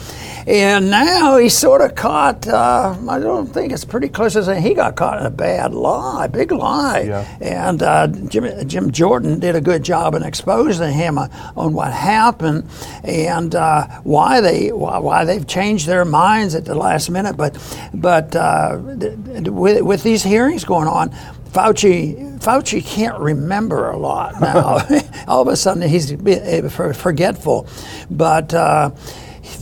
And 0.48 0.90
now 0.90 1.36
he's 1.36 1.56
sort 1.56 1.82
of 1.82 1.94
caught. 1.94 2.48
Uh, 2.48 2.96
I 3.06 3.18
don't 3.18 3.48
think 3.48 3.70
it's 3.70 3.84
pretty 3.84 4.08
close 4.08 4.32
to 4.32 4.42
saying 4.42 4.62
he 4.62 4.72
got 4.72 4.96
caught 4.96 5.20
in 5.20 5.26
a 5.26 5.30
bad 5.30 5.74
lie, 5.74 6.26
big 6.26 6.52
lie. 6.52 7.00
Yeah. 7.00 7.38
And 7.42 7.82
uh, 7.82 8.06
Jim, 8.06 8.66
Jim 8.66 8.90
Jordan 8.90 9.40
did 9.40 9.56
a 9.56 9.60
good 9.60 9.77
job 9.78 10.14
in 10.14 10.22
exposing 10.22 10.92
him 10.92 11.18
on, 11.18 11.30
on 11.56 11.72
what 11.72 11.92
happened 11.92 12.68
and 13.04 13.54
uh, 13.54 13.86
why 14.02 14.40
they 14.40 14.72
why, 14.72 14.98
why 14.98 15.24
they've 15.24 15.46
changed 15.46 15.86
their 15.86 16.04
minds 16.04 16.54
at 16.54 16.64
the 16.64 16.74
last 16.74 17.10
minute. 17.10 17.36
But 17.36 17.56
but 17.94 18.34
uh, 18.34 18.80
th- 18.98 19.16
th- 19.24 19.48
with, 19.48 19.82
with 19.82 20.02
these 20.02 20.22
hearings 20.22 20.64
going 20.64 20.88
on, 20.88 21.10
Fauci 21.50 22.38
Fauci 22.38 22.84
can't 22.84 23.18
remember 23.18 23.90
a 23.90 23.96
lot 23.96 24.40
now. 24.40 24.78
All 25.28 25.42
of 25.42 25.48
a 25.48 25.56
sudden, 25.56 25.82
he's 25.88 26.10
forgetful. 26.10 27.66
But 28.10 28.54
uh, 28.54 28.90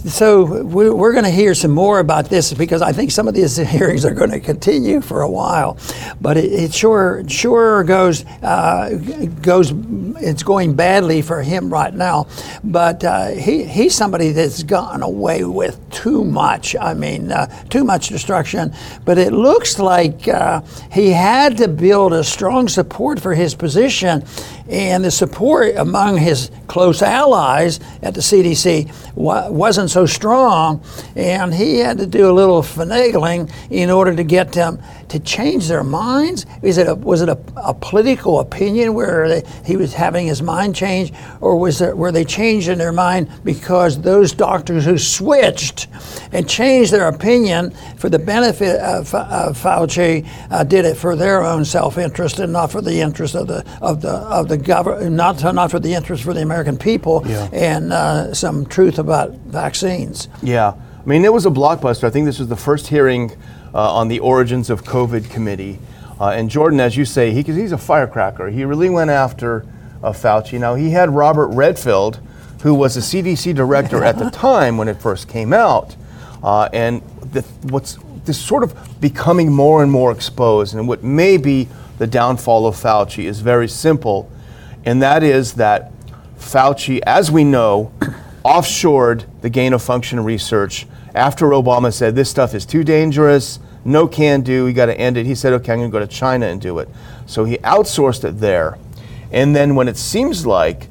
so 0.06 0.62
we- 0.62 0.90
we're 0.90 1.12
going 1.12 1.24
to 1.24 1.30
hear 1.30 1.54
some 1.54 1.70
more 1.72 1.98
about 1.98 2.28
this 2.28 2.52
because 2.52 2.82
I 2.82 2.92
think 2.92 3.10
some 3.10 3.28
of 3.28 3.34
these 3.34 3.56
hearings 3.74 4.04
are 4.04 4.14
going 4.14 4.30
to 4.30 4.40
continue 4.40 5.00
for 5.00 5.22
a 5.22 5.30
while. 5.30 5.78
But 6.20 6.36
it, 6.36 6.52
it 6.52 6.74
sure 6.74 7.22
sure 7.28 7.84
goes 7.84 8.24
uh, 8.42 8.90
goes. 9.42 9.72
It's 10.18 10.42
going 10.42 10.74
badly 10.74 11.22
for 11.22 11.42
him 11.42 11.72
right 11.72 11.92
now. 11.94 12.26
But 12.64 13.04
uh, 13.04 13.28
he 13.28 13.64
he's 13.64 13.94
somebody 13.94 14.30
that's 14.32 14.62
gotten 14.62 15.02
away 15.02 15.44
with 15.44 15.78
too 15.90 16.24
much. 16.24 16.74
I 16.76 16.94
mean, 16.94 17.32
uh, 17.32 17.46
too 17.68 17.84
much 17.84 18.08
destruction. 18.08 18.72
But 19.04 19.18
it 19.18 19.32
looks 19.32 19.78
like 19.78 20.28
uh, 20.28 20.62
he 20.92 21.10
had 21.10 21.56
to 21.58 21.68
build 21.68 22.12
a 22.12 22.24
strong 22.24 22.68
support 22.68 23.20
for 23.20 23.34
his 23.34 23.54
position, 23.54 24.24
and 24.68 25.04
the 25.04 25.10
support 25.10 25.76
among 25.76 26.16
his 26.18 26.50
close 26.66 27.02
allies 27.02 27.80
at 28.02 28.14
the 28.14 28.20
CDC 28.20 28.92
wa- 29.14 29.48
wasn't 29.48 29.90
so 29.90 30.06
strong, 30.06 30.82
and 31.14 31.54
he 31.54 31.78
had 31.78 31.98
to 31.98 32.06
do 32.06 32.30
a 32.30 32.32
little 32.32 32.62
finagling 32.62 33.50
in 33.70 33.90
order 33.90 34.14
to 34.14 34.24
get 34.24 34.52
them 34.52 34.82
to 35.08 35.20
change 35.20 35.68
their 35.68 35.84
minds. 35.84 36.46
Is 36.62 36.78
it 36.78 36.88
a, 36.88 36.94
was 36.94 37.22
it 37.22 37.28
a, 37.28 37.38
a 37.56 37.74
political 37.74 38.40
opinion 38.40 38.94
where 38.94 39.28
they, 39.28 39.42
he 39.64 39.76
was 39.76 39.94
having 39.94 40.26
his 40.26 40.42
mind 40.42 40.74
changed, 40.74 41.14
or 41.40 41.56
was 41.58 41.78
there, 41.78 41.94
were 41.94 42.12
they 42.12 42.24
changing 42.24 42.78
their 42.78 42.92
mind 42.92 43.30
because 43.44 44.00
those 44.00 44.32
doctors 44.32 44.84
who 44.84 44.98
switched 44.98 45.86
and 46.32 46.48
changed 46.48 46.92
their 46.92 47.08
opinion 47.08 47.70
for 47.96 48.08
the 48.08 48.18
benefit 48.18 48.80
of, 48.80 49.14
of 49.14 49.56
Fauci 49.56 50.26
uh, 50.50 50.64
did 50.64 50.84
it 50.84 50.96
for 50.96 51.14
their 51.16 51.42
own 51.42 51.64
self-interest 51.64 52.38
and 52.38 52.52
not 52.52 52.72
for 52.72 52.80
the 52.80 53.00
interest 53.00 53.34
of 53.34 53.46
the 53.46 53.64
of 53.80 54.00
the 54.02 54.10
of 54.10 54.48
the 54.48 54.55
government, 54.56 55.12
not 55.12 55.42
not 55.54 55.70
for 55.70 55.78
the 55.80 55.94
interest 55.94 56.22
for 56.24 56.34
the 56.34 56.42
American 56.42 56.76
people 56.78 57.22
Yeah. 57.26 57.48
and 57.52 57.92
uh, 57.92 58.34
some 58.34 58.66
truth 58.66 58.98
about 58.98 59.30
vaccines. 59.46 60.28
Yeah, 60.42 60.72
I 60.74 61.08
mean, 61.08 61.24
it 61.24 61.32
was 61.32 61.46
a 61.46 61.50
blockbuster. 61.50 62.04
I 62.04 62.10
think 62.10 62.26
this 62.26 62.38
was 62.38 62.48
the 62.48 62.56
first 62.56 62.86
hearing 62.88 63.32
uh, 63.74 63.94
on 63.94 64.08
the 64.08 64.18
origins 64.20 64.70
of 64.70 64.84
COVID 64.84 65.28
committee. 65.30 65.78
Uh, 66.20 66.30
and 66.30 66.48
Jordan, 66.48 66.80
as 66.80 66.96
you 66.96 67.04
say, 67.04 67.30
he, 67.32 67.42
'cause 67.44 67.56
he's 67.56 67.72
a 67.72 67.78
firecracker. 67.78 68.48
He 68.48 68.64
really 68.64 68.88
went 68.88 69.10
after 69.10 69.66
uh, 70.02 70.12
Fauci. 70.12 70.58
Now, 70.58 70.74
he 70.74 70.90
had 70.90 71.10
Robert 71.14 71.48
Redfield, 71.48 72.18
who 72.62 72.74
was 72.74 72.94
the 72.94 73.00
CDC 73.02 73.54
director 73.54 74.02
at 74.04 74.18
the 74.18 74.30
time 74.48 74.78
when 74.78 74.88
it 74.88 75.00
first 75.00 75.28
came 75.28 75.52
out. 75.52 75.94
Uh, 76.42 76.68
and 76.72 77.02
the, 77.32 77.42
what's 77.68 77.98
this 78.24 78.38
sort 78.38 78.62
of 78.62 78.74
becoming 79.00 79.52
more 79.52 79.82
and 79.82 79.92
more 79.92 80.10
exposed, 80.10 80.74
and 80.74 80.88
what 80.88 81.02
may 81.04 81.36
be 81.36 81.68
the 81.98 82.06
downfall 82.06 82.66
of 82.66 82.74
Fauci 82.76 83.24
is 83.24 83.40
very 83.40 83.68
simple, 83.68 84.30
and 84.86 85.02
that 85.02 85.22
is 85.22 85.54
that 85.54 85.92
Fauci, 86.38 87.00
as 87.06 87.30
we 87.30 87.44
know, 87.44 87.92
offshored 88.44 89.24
the 89.42 89.50
gain 89.50 89.72
of 89.72 89.82
function 89.82 90.22
research 90.24 90.86
after 91.16 91.46
Obama 91.46 91.92
said 91.92 92.14
this 92.14 92.30
stuff 92.30 92.54
is 92.54 92.66
too 92.66 92.84
dangerous, 92.84 93.58
no 93.84 94.06
can 94.06 94.42
do, 94.42 94.64
we 94.64 94.72
got 94.72 94.86
to 94.86 94.98
end 94.98 95.16
it. 95.16 95.24
He 95.24 95.34
said, 95.34 95.52
okay, 95.54 95.72
I'm 95.72 95.78
going 95.78 95.90
to 95.90 95.92
go 95.92 95.98
to 95.98 96.06
China 96.06 96.46
and 96.46 96.60
do 96.60 96.78
it. 96.78 96.88
So 97.26 97.44
he 97.44 97.56
outsourced 97.58 98.24
it 98.24 98.38
there. 98.38 98.78
And 99.32 99.56
then 99.56 99.74
when 99.74 99.88
it 99.88 99.96
seems 99.96 100.44
like 100.44 100.88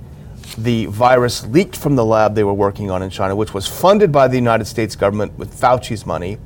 the 0.57 0.85
virus 0.87 1.45
leaked 1.45 1.75
from 1.75 1.95
the 1.95 2.03
lab 2.03 2.33
they 2.33 2.43
were 2.43 2.53
working 2.53 2.89
on 2.89 3.03
in 3.03 3.09
China, 3.09 3.35
which 3.35 3.53
was 3.53 3.67
funded 3.67 4.11
by 4.11 4.27
the 4.27 4.35
United 4.35 4.65
States 4.65 4.95
government 4.95 5.37
with 5.37 5.53
Fauci's 5.53 6.05
money, 6.05 6.37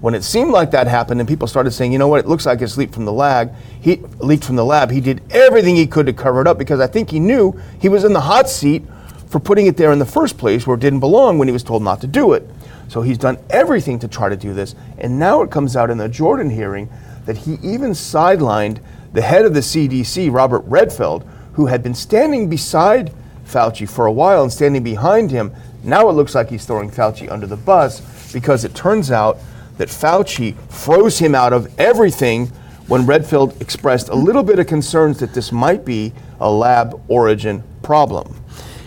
when 0.00 0.14
it 0.14 0.22
seemed 0.22 0.50
like 0.50 0.70
that 0.72 0.86
happened 0.86 1.20
and 1.20 1.28
people 1.28 1.48
started 1.48 1.70
saying, 1.70 1.92
you 1.92 1.98
know 1.98 2.08
what, 2.08 2.20
it 2.20 2.26
looks 2.26 2.46
like 2.46 2.60
it's 2.60 2.76
leaked 2.76 2.94
from 2.94 3.04
the 3.04 3.12
lab, 3.12 3.54
he 3.80 3.96
leaked 4.18 4.44
from 4.44 4.56
the 4.56 4.64
lab, 4.64 4.90
he 4.90 5.00
did 5.00 5.22
everything 5.30 5.74
he 5.74 5.86
could 5.86 6.06
to 6.06 6.12
cover 6.12 6.40
it 6.40 6.46
up 6.46 6.58
because 6.58 6.80
I 6.80 6.86
think 6.86 7.10
he 7.10 7.20
knew 7.20 7.58
he 7.80 7.88
was 7.88 8.04
in 8.04 8.12
the 8.12 8.20
hot 8.20 8.48
seat 8.48 8.82
for 9.28 9.40
putting 9.40 9.66
it 9.66 9.76
there 9.76 9.92
in 9.92 9.98
the 9.98 10.06
first 10.06 10.38
place 10.38 10.66
where 10.66 10.76
it 10.76 10.80
didn't 10.80 11.00
belong 11.00 11.38
when 11.38 11.48
he 11.48 11.52
was 11.52 11.62
told 11.62 11.82
not 11.82 12.00
to 12.02 12.06
do 12.06 12.32
it. 12.32 12.48
So 12.88 13.02
he's 13.02 13.18
done 13.18 13.38
everything 13.50 13.98
to 14.00 14.08
try 14.08 14.28
to 14.28 14.36
do 14.36 14.54
this. 14.54 14.74
And 14.98 15.18
now 15.18 15.42
it 15.42 15.50
comes 15.50 15.76
out 15.76 15.90
in 15.90 15.98
the 15.98 16.08
Jordan 16.08 16.50
hearing 16.50 16.88
that 17.24 17.36
he 17.36 17.54
even 17.62 17.90
sidelined 17.90 18.80
the 19.12 19.22
head 19.22 19.44
of 19.44 19.54
the 19.54 19.60
CDC, 19.60 20.32
Robert 20.32 20.62
Redfield, 20.66 21.28
who 21.54 21.66
had 21.66 21.82
been 21.82 21.94
standing 21.94 22.48
beside 22.48 23.12
Fauci 23.44 23.88
for 23.88 24.06
a 24.06 24.12
while 24.12 24.42
and 24.42 24.52
standing 24.52 24.82
behind 24.82 25.30
him. 25.30 25.52
Now 25.82 26.08
it 26.08 26.12
looks 26.12 26.34
like 26.34 26.50
he's 26.50 26.66
throwing 26.66 26.90
Fauci 26.90 27.30
under 27.30 27.46
the 27.46 27.56
bus 27.56 28.32
because 28.32 28.64
it 28.64 28.74
turns 28.74 29.10
out 29.10 29.38
that 29.78 29.88
Fauci 29.88 30.56
froze 30.70 31.18
him 31.18 31.34
out 31.34 31.52
of 31.52 31.68
everything 31.78 32.46
when 32.88 33.04
Redfield 33.04 33.60
expressed 33.60 34.08
a 34.08 34.14
little 34.14 34.42
bit 34.42 34.58
of 34.58 34.66
concerns 34.66 35.18
that 35.18 35.34
this 35.34 35.50
might 35.50 35.84
be 35.84 36.12
a 36.40 36.50
lab 36.50 37.00
origin 37.08 37.62
problem. 37.82 38.42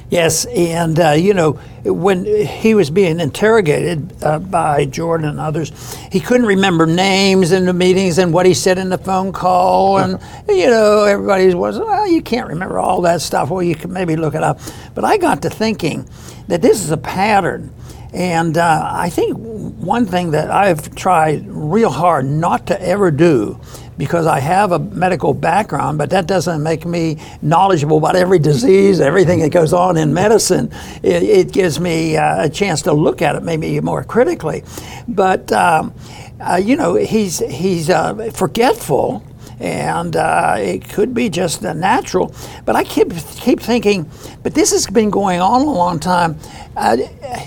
Yes, 0.09 0.45
and 0.45 0.99
uh, 0.99 1.11
you 1.11 1.35
know 1.35 1.51
when 1.85 2.25
he 2.25 2.73
was 2.73 2.89
being 2.89 3.19
interrogated 3.19 4.11
uh, 4.23 4.39
by 4.39 4.85
Jordan 4.85 5.29
and 5.29 5.39
others, 5.39 5.71
he 6.11 6.19
couldn't 6.19 6.47
remember 6.47 6.87
names 6.87 7.51
in 7.51 7.65
the 7.65 7.73
meetings 7.73 8.17
and 8.17 8.33
what 8.33 8.47
he 8.47 8.55
said 8.55 8.79
in 8.79 8.89
the 8.89 8.97
phone 8.97 9.31
call, 9.31 9.97
and 9.99 10.19
you 10.47 10.65
know 10.65 11.03
everybody 11.03 11.53
was, 11.53 11.77
well, 11.77 12.07
you 12.07 12.23
can't 12.23 12.47
remember 12.47 12.79
all 12.79 13.01
that 13.01 13.21
stuff. 13.21 13.51
Well, 13.51 13.61
you 13.61 13.75
can 13.75 13.93
maybe 13.93 14.15
look 14.15 14.33
it 14.33 14.41
up. 14.41 14.59
But 14.95 15.05
I 15.05 15.17
got 15.17 15.43
to 15.43 15.49
thinking 15.49 16.09
that 16.47 16.63
this 16.63 16.83
is 16.83 16.89
a 16.89 16.97
pattern, 16.97 17.71
and 18.13 18.57
uh, 18.57 18.89
I 18.91 19.09
think 19.09 19.37
one 19.37 20.05
thing 20.05 20.31
that 20.31 20.49
I've 20.49 20.95
tried 20.95 21.45
real 21.47 21.91
hard 21.91 22.25
not 22.25 22.67
to 22.67 22.81
ever 22.81 23.11
do 23.11 23.59
because 23.97 24.25
I 24.25 24.39
have 24.39 24.71
a 24.71 24.79
medical 24.79 25.33
background, 25.33 25.97
but 25.97 26.09
that 26.11 26.25
doesn't 26.25 26.63
make 26.63 26.85
me 26.85 27.17
knowledgeable 27.41 27.97
about 27.97 28.15
every 28.15 28.39
disease, 28.39 29.01
everything 29.01 29.39
that 29.41 29.49
goes 29.49 29.73
on 29.73 29.97
in 29.97 30.13
medicine. 30.13 30.71
It, 31.03 31.21
it 31.23 31.51
gives 31.51 31.79
me 31.79 32.15
uh, 32.17 32.45
a 32.45 32.49
chance 32.49 32.81
to 32.83 32.93
look 32.93 33.21
at 33.21 33.35
it 33.35 33.43
maybe 33.43 33.79
more 33.81 34.03
critically. 34.03 34.63
But 35.07 35.51
um, 35.51 35.93
uh, 36.39 36.55
you 36.63 36.77
know, 36.77 36.95
he's 36.95 37.39
he's 37.39 37.89
uh, 37.89 38.31
forgetful. 38.33 39.23
And 39.59 40.15
uh, 40.15 40.55
it 40.57 40.87
could 40.89 41.13
be 41.13 41.29
just 41.29 41.65
uh, 41.65 41.73
natural, 41.73 42.33
but 42.65 42.77
I 42.77 42.83
keep 42.85 43.11
keep 43.41 43.59
thinking. 43.59 44.09
But 44.41 44.53
this 44.53 44.71
has 44.71 44.87
been 44.87 45.09
going 45.09 45.41
on 45.41 45.61
a 45.61 45.71
long 45.71 45.99
time. 45.99 46.37
Uh, 46.77 46.95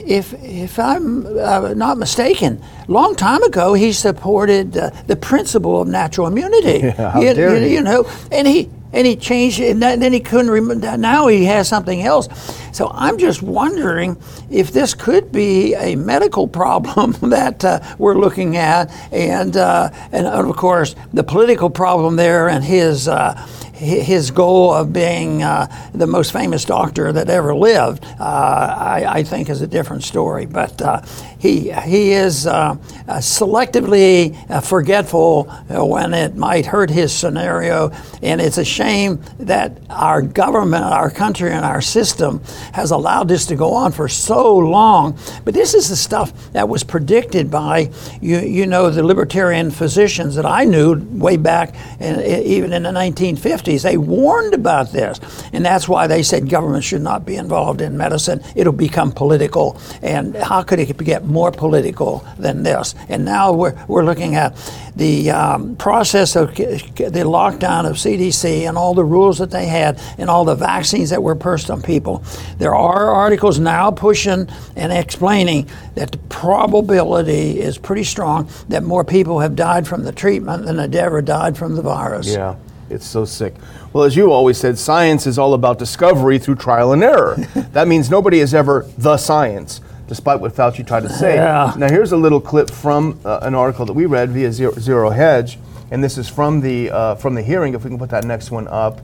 if 0.06 0.34
if 0.42 0.78
I'm 0.78 1.26
uh, 1.38 1.72
not 1.74 1.96
mistaken, 1.96 2.60
long 2.86 3.14
time 3.16 3.42
ago 3.44 3.72
he 3.72 3.92
supported 3.92 4.76
uh, 4.76 4.90
the 5.06 5.16
principle 5.16 5.80
of 5.80 5.88
natural 5.88 6.26
immunity. 6.26 6.80
Yeah, 6.98 7.18
you, 7.18 7.34
you- 7.64 7.68
you 7.76 7.82
know, 7.82 8.04
and 8.30 8.46
he 8.46 8.68
and 8.92 9.06
he 9.06 9.16
changed 9.16 9.58
it, 9.60 9.70
and 9.70 9.80
then 10.02 10.12
he 10.12 10.20
couldn't 10.20 10.50
remember. 10.50 10.98
Now 10.98 11.28
he 11.28 11.46
has 11.46 11.66
something 11.66 12.02
else. 12.02 12.28
So 12.72 12.90
I'm 12.94 13.18
just 13.18 13.42
wondering 13.42 14.16
if 14.50 14.72
this 14.72 14.94
could 14.94 15.30
be 15.30 15.74
a 15.74 15.94
medical 15.94 16.48
problem 16.48 17.12
that 17.30 17.64
uh, 17.64 17.80
we're 17.98 18.16
looking 18.16 18.56
at, 18.56 18.90
and 19.12 19.56
uh, 19.56 19.90
and 20.10 20.26
of 20.26 20.56
course 20.56 20.94
the 21.12 21.22
political 21.22 21.70
problem 21.70 22.16
there, 22.16 22.48
and 22.48 22.64
his. 22.64 23.08
Uh, 23.08 23.46
his 23.82 24.30
goal 24.30 24.72
of 24.72 24.92
being 24.92 25.42
uh, 25.42 25.66
the 25.92 26.06
most 26.06 26.32
famous 26.32 26.64
doctor 26.64 27.12
that 27.12 27.28
ever 27.28 27.52
lived, 27.52 28.04
uh, 28.04 28.22
I, 28.22 29.04
I 29.08 29.22
think, 29.24 29.50
is 29.50 29.60
a 29.60 29.66
different 29.66 30.04
story. 30.04 30.46
But 30.46 30.80
uh, 30.80 31.02
he 31.40 31.72
he 31.72 32.12
is 32.12 32.44
selectively 32.44 34.36
forgetful 34.62 35.44
when 35.68 36.14
it 36.14 36.36
might 36.36 36.66
hurt 36.66 36.90
his 36.90 37.12
scenario, 37.12 37.90
and 38.22 38.40
it's 38.40 38.58
a 38.58 38.64
shame 38.64 39.20
that 39.40 39.76
our 39.90 40.22
government, 40.22 40.84
our 40.84 41.10
country, 41.10 41.50
and 41.50 41.64
our 41.64 41.80
system 41.80 42.40
has 42.72 42.90
allowed 42.90 43.28
this 43.28 43.46
to 43.46 43.56
go 43.56 43.72
on 43.74 43.92
for 43.92 44.08
so 44.08 44.56
long. 44.56 45.18
But 45.44 45.54
this 45.54 45.74
is 45.74 45.88
the 45.88 45.96
stuff 45.96 46.52
that 46.52 46.68
was 46.68 46.84
predicted 46.84 47.50
by 47.50 47.90
you 48.20 48.38
you 48.40 48.66
know 48.66 48.90
the 48.90 49.02
libertarian 49.02 49.70
physicians 49.70 50.34
that 50.36 50.46
I 50.46 50.64
knew 50.64 50.94
way 50.94 51.36
back, 51.36 51.74
in, 52.00 52.20
even 52.20 52.72
in 52.72 52.84
the 52.84 52.90
1950s. 52.90 53.82
They 53.82 53.96
warned 53.96 54.54
about 54.54 54.92
this, 54.92 55.20
and 55.52 55.64
that's 55.64 55.88
why 55.88 56.06
they 56.06 56.22
said 56.22 56.48
government 56.48 56.84
should 56.84 57.02
not 57.02 57.24
be 57.24 57.36
involved 57.36 57.80
in 57.80 57.96
medicine. 57.96 58.42
It'll 58.54 58.72
become 58.72 59.12
political, 59.12 59.80
and 60.02 60.36
how 60.36 60.62
could 60.62 60.78
it 60.78 60.96
get 61.04 61.24
more 61.24 61.50
political 61.50 62.24
than 62.38 62.62
this. 62.62 62.94
And 63.08 63.24
now 63.24 63.52
we're, 63.52 63.74
we're 63.86 64.04
looking 64.04 64.34
at 64.34 64.56
the 64.96 65.30
um, 65.30 65.76
process 65.76 66.36
of 66.36 66.54
the 66.54 67.24
lockdown 67.24 67.88
of 67.88 67.96
CDC 67.96 68.68
and 68.68 68.76
all 68.76 68.94
the 68.94 69.04
rules 69.04 69.38
that 69.38 69.50
they 69.50 69.66
had 69.66 70.00
and 70.18 70.28
all 70.28 70.44
the 70.44 70.54
vaccines 70.54 71.10
that 71.10 71.22
were 71.22 71.34
pushed 71.34 71.70
on 71.70 71.82
people. 71.82 72.22
There 72.62 72.76
are 72.76 73.10
articles 73.10 73.58
now 73.58 73.90
pushing 73.90 74.48
and 74.76 74.92
explaining 74.92 75.68
that 75.96 76.12
the 76.12 76.18
probability 76.18 77.58
is 77.58 77.76
pretty 77.76 78.04
strong 78.04 78.48
that 78.68 78.84
more 78.84 79.02
people 79.02 79.40
have 79.40 79.56
died 79.56 79.88
from 79.88 80.04
the 80.04 80.12
treatment 80.12 80.66
than 80.66 80.78
have 80.78 80.94
ever 80.94 81.20
died 81.22 81.58
from 81.58 81.74
the 81.74 81.82
virus. 81.82 82.28
Yeah. 82.28 82.54
It's 82.88 83.04
so 83.04 83.24
sick. 83.24 83.56
Well, 83.92 84.04
as 84.04 84.14
you 84.14 84.30
always 84.30 84.58
said, 84.58 84.78
science 84.78 85.26
is 85.26 85.40
all 85.40 85.54
about 85.54 85.80
discovery 85.80 86.38
through 86.38 86.54
trial 86.54 86.92
and 86.92 87.02
error. 87.02 87.34
that 87.72 87.88
means 87.88 88.08
nobody 88.08 88.38
is 88.38 88.54
ever 88.54 88.86
the 88.96 89.16
science 89.16 89.80
despite 90.06 90.38
what 90.38 90.52
Fauci 90.54 90.86
tried 90.86 91.02
to 91.02 91.08
say. 91.08 91.34
Yeah. 91.34 91.74
Now, 91.76 91.88
here's 91.88 92.12
a 92.12 92.16
little 92.16 92.40
clip 92.40 92.70
from 92.70 93.18
uh, 93.24 93.40
an 93.42 93.56
article 93.56 93.86
that 93.86 93.94
we 93.94 94.06
read 94.06 94.30
via 94.30 94.52
Zero, 94.52 94.72
Zero 94.74 95.10
Hedge, 95.10 95.58
and 95.90 96.04
this 96.04 96.16
is 96.16 96.28
from 96.28 96.60
the 96.60 96.90
uh, 96.90 97.14
from 97.16 97.34
the 97.34 97.42
hearing. 97.42 97.74
If 97.74 97.82
we 97.82 97.90
can 97.90 97.98
put 97.98 98.10
that 98.10 98.22
next 98.22 98.52
one 98.52 98.68
up, 98.68 99.00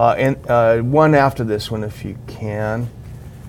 uh, 0.00 0.14
and 0.16 0.46
uh, 0.48 0.78
one 0.78 1.14
after 1.14 1.44
this 1.44 1.70
one, 1.70 1.84
if 1.84 2.06
you 2.06 2.16
can. 2.26 2.88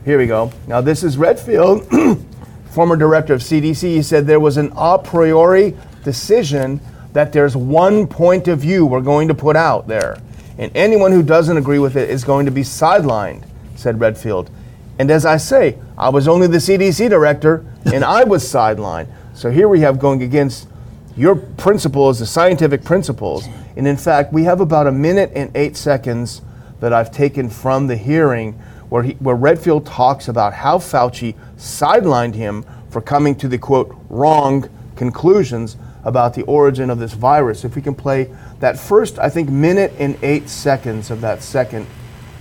Here 0.04 0.18
we 0.18 0.28
go. 0.28 0.52
Now, 0.68 0.82
this 0.82 1.02
is 1.02 1.18
Redfield, 1.18 1.90
former 2.72 2.98
director 2.98 3.34
of 3.34 3.40
CDC. 3.40 3.84
He 3.84 4.02
said 4.02 4.28
there 4.28 4.38
was 4.38 4.58
an 4.58 4.74
a 4.76 5.00
priori 5.00 5.78
decision 6.04 6.82
that 7.14 7.32
there's 7.32 7.56
one 7.56 8.06
point 8.06 8.50
of 8.50 8.60
view 8.60 8.86
we're 8.86 9.00
going 9.00 9.30
to 9.30 9.34
put 9.34 9.56
out 9.56 9.88
there, 9.88 10.22
and 10.58 10.76
anyone 10.76 11.14
who 11.14 11.24
doesn't 11.24 11.56
agree 11.56 11.80
with 11.80 11.96
it 11.96 12.10
is 12.10 12.26
going 12.26 12.46
to 12.48 12.52
be 12.52 12.64
sidelined, 12.64 13.46
said 13.78 14.02
Redfield. 14.02 14.52
And 15.00 15.10
as 15.10 15.26
I 15.26 15.38
say, 15.38 15.78
I 15.98 16.10
was 16.10 16.28
only 16.28 16.48
the 16.48 16.58
CDC 16.58 17.10
director 17.10 17.66
and 17.86 18.04
I 18.04 18.26
was 18.26 18.44
sidelined. 18.44 19.08
So 19.34 19.50
here 19.52 19.70
we 19.70 19.80
have 19.80 20.00
going 20.00 20.22
against 20.22 20.68
your 21.16 21.38
principles, 21.38 22.20
the 22.20 22.26
scientific 22.26 22.84
principles. 22.84 23.48
And 23.76 23.88
in 23.88 23.98
fact, 23.98 24.34
we 24.34 24.44
have 24.44 24.62
about 24.62 24.88
a 24.88 24.92
minute 24.92 25.32
and 25.36 25.56
eight 25.56 25.78
seconds 25.78 26.42
that 26.80 26.94
I've 26.94 27.12
taken 27.12 27.50
from 27.50 27.88
the 27.88 27.96
hearing 27.96 28.54
where, 28.90 29.04
he, 29.04 29.14
where 29.14 29.36
Redfield 29.36 29.86
talks 29.86 30.28
about 30.28 30.54
how 30.54 30.78
Fauci 30.78 31.36
sidelined 31.58 32.36
him 32.36 32.66
for 32.90 33.02
coming 33.02 33.36
to 33.36 33.48
the 33.48 33.58
quote, 33.58 33.96
wrong 34.10 34.70
conclusions 34.98 35.78
about 36.04 36.34
the 36.34 36.44
origin 36.44 36.90
of 36.90 37.00
this 37.00 37.14
virus. 37.14 37.64
If 37.64 37.76
we 37.76 37.82
can 37.82 37.96
play 37.96 38.30
that 38.60 38.78
first, 38.78 39.18
I 39.18 39.30
think, 39.30 39.50
minute 39.50 39.94
and 39.98 40.18
eight 40.24 40.50
seconds 40.50 41.10
of 41.10 41.22
that 41.22 41.42
second 41.42 41.88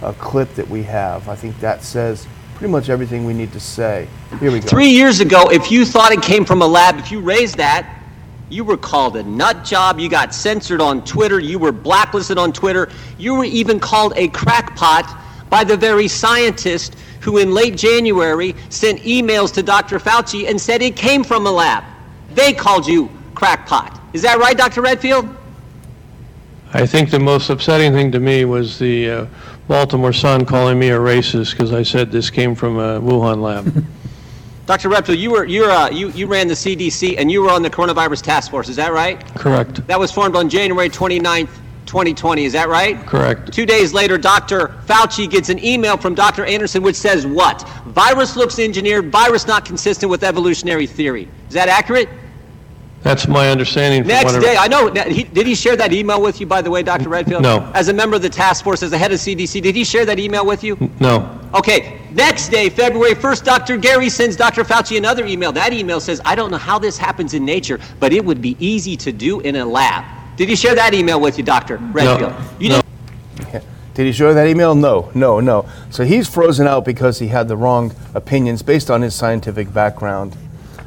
uh, 0.03 0.13
clip 0.15 0.53
that 0.55 0.69
we 0.69 0.83
have, 0.85 1.29
I 1.29 1.37
think 1.37 1.59
that 1.61 1.85
says 1.85 2.27
pretty 2.57 2.73
much 2.73 2.89
everything 2.89 3.25
we 3.25 3.33
need 3.33 3.53
to 3.53 3.61
say. 3.61 4.09
Here 4.41 4.51
we 4.51 4.61
go. 4.61 4.67
Three 4.67 4.91
years 4.91 5.21
ago, 5.21 5.51
if 5.51 5.71
you 5.71 5.85
thought 5.85 6.13
it 6.13 6.23
came 6.23 6.45
from 6.45 6.63
a 6.63 6.67
lab, 6.67 6.99
if 6.99 7.13
you 7.13 7.21
raised 7.21 7.57
that, 7.59 8.00
you 8.51 8.65
were 8.65 8.77
called 8.77 9.17
a 9.17 9.23
nut 9.23 9.65
job. 9.65 9.99
You 9.99 10.11
got 10.11 10.35
censored 10.35 10.81
on 10.81 11.05
Twitter. 11.05 11.39
You 11.39 11.59
were 11.59 11.73
blacklisted 11.73 12.37
on 12.37 12.53
Twitter. 12.53 12.91
You 13.17 13.37
were 13.37 13.45
even 13.45 13.81
called 13.81 14.13
a 14.17 14.29
crackpot 14.29 15.17
by 15.49 15.65
the 15.65 15.77
very 15.77 16.09
scientist 16.09 16.97
who, 17.21 17.39
in 17.39 17.53
late 17.53 17.77
January, 17.77 18.55
sent 18.69 19.01
emails 19.01 19.53
to 19.55 19.63
Dr. 19.63 19.99
Fauci 19.99 20.49
and 20.49 20.61
said 20.61 20.83
it 20.83 20.97
came 20.97 21.23
from 21.23 21.47
a 21.47 21.51
lab. 21.51 21.85
They 22.33 22.53
called 22.53 22.87
you 22.87 23.09
crackpot. 23.35 24.01
Is 24.13 24.23
that 24.23 24.39
right, 24.39 24.57
Dr. 24.57 24.83
Redfield? 24.83 25.29
I 26.73 26.87
think 26.87 27.11
the 27.11 27.19
most 27.19 27.51
upsetting 27.51 27.93
thing 27.93 28.13
to 28.13 28.21
me 28.21 28.45
was 28.45 28.79
the 28.79 29.11
uh, 29.11 29.27
Baltimore 29.69 30.13
Sun 30.13 30.47
calling 30.47 30.79
me 30.79 30.91
a 30.91 30.99
racist 30.99 31.53
because 31.53 31.73
I 31.73 31.83
said 31.83 32.11
this 32.11 32.31
came 32.31 32.55
from 32.55 32.79
a 32.79 33.01
Wuhan 33.01 33.41
lab. 33.41 33.85
Dr. 34.71 34.89
Redfield, 34.89 35.19
you 35.19 35.33
were 35.33 35.47
you're, 35.47 35.69
uh, 35.69 35.91
you 35.91 36.11
you 36.11 36.29
ran 36.29 36.47
the 36.47 36.55
CDC 36.55 37.17
and 37.19 37.29
you 37.29 37.43
were 37.43 37.51
on 37.51 37.61
the 37.61 37.69
coronavirus 37.69 38.23
task 38.23 38.53
force. 38.53 38.69
Is 38.69 38.77
that 38.77 38.93
right? 38.93 39.19
Correct. 39.35 39.85
That 39.89 39.99
was 39.99 40.13
formed 40.13 40.37
on 40.37 40.49
January 40.49 40.89
29th, 40.89 41.49
2020. 41.87 42.45
Is 42.45 42.53
that 42.53 42.69
right? 42.69 43.05
Correct. 43.05 43.53
Two 43.53 43.67
days 43.67 43.93
later, 43.93 44.17
Dr. 44.17 44.69
Fauci 44.87 45.29
gets 45.29 45.49
an 45.49 45.59
email 45.65 45.97
from 45.97 46.15
Dr. 46.15 46.45
Andersen 46.45 46.85
which 46.85 46.95
says 46.95 47.27
what? 47.27 47.69
Virus 47.87 48.37
looks 48.37 48.61
engineered. 48.61 49.11
Virus 49.11 49.45
not 49.49 49.65
consistent 49.65 50.09
with 50.09 50.23
evolutionary 50.23 50.87
theory. 50.87 51.27
Is 51.49 51.55
that 51.55 51.69
accurate? 51.69 52.09
That's 53.03 53.27
my 53.27 53.51
understanding. 53.51 54.03
from 54.03 54.09
Next 54.09 54.39
day, 54.39 54.57
I 54.57 54.69
know. 54.69 54.93
he- 55.09 55.25
Did 55.25 55.49
he 55.49 55.57
share 55.57 55.75
that 55.75 55.93
email 55.93 56.23
with 56.23 56.39
you, 56.41 56.47
by 56.47 56.63
the 56.63 56.71
way, 56.71 56.85
Dr. 56.85 57.09
Redfield? 57.09 57.43
No. 57.43 57.69
As 57.75 57.89
a 57.89 57.93
member 57.93 58.15
of 58.15 58.23
the 58.23 58.29
task 58.31 58.63
force, 58.63 58.85
as 58.85 58.91
the 58.93 58.99
head 58.99 59.11
of 59.11 59.19
CDC, 59.19 59.61
did 59.61 59.75
he 59.75 59.83
share 59.83 60.05
that 60.05 60.21
email 60.21 60.47
with 60.47 60.63
you? 60.63 60.77
No. 61.01 61.29
Okay, 61.55 62.00
next 62.13 62.49
day, 62.49 62.69
February 62.69 63.15
1st, 63.15 63.45
Dr. 63.45 63.77
Garry 63.77 64.09
sends 64.09 64.37
Dr. 64.37 64.65
Fauci 64.65 64.97
another 64.97 65.27
email. 65.27 65.53
That 65.53 65.73
email 65.73 66.01
says, 66.01 66.21
I 66.25 66.35
don't 66.35 66.51
know 66.51 66.57
how 66.59 66.79
this 66.79 66.97
happens 66.99 67.35
in 67.35 67.45
nature, 67.45 67.79
but 67.99 68.13
it 68.13 68.25
would 68.25 68.41
be 68.41 68.57
easy 68.59 68.97
to 68.99 69.13
do 69.13 69.41
in 69.41 69.57
a 69.57 69.65
lab. 69.65 70.05
Did 70.37 70.49
he 70.49 70.57
share 70.57 70.75
that 70.75 70.95
email 70.95 71.21
with 71.21 71.37
you, 71.39 71.45
Dr. 71.45 71.77
Redfield? 71.93 72.33
You 72.59 72.69
No. 72.71 72.75
didn't- 73.37 73.65
Did 73.93 74.07
he 74.07 74.13
show 74.13 74.33
that 74.33 74.47
email? 74.47 74.75
No, 74.75 75.11
no, 75.15 75.41
no. 75.41 75.67
So 75.91 76.05
he's 76.05 76.27
frozen 76.29 76.67
out 76.67 76.85
because 76.85 77.19
he 77.19 77.27
had 77.29 77.49
the 77.49 77.57
wrong 77.57 77.93
opinions 78.15 78.63
based 78.63 78.91
on 78.91 79.03
his 79.03 79.15
scientific 79.15 79.75
background 79.75 80.37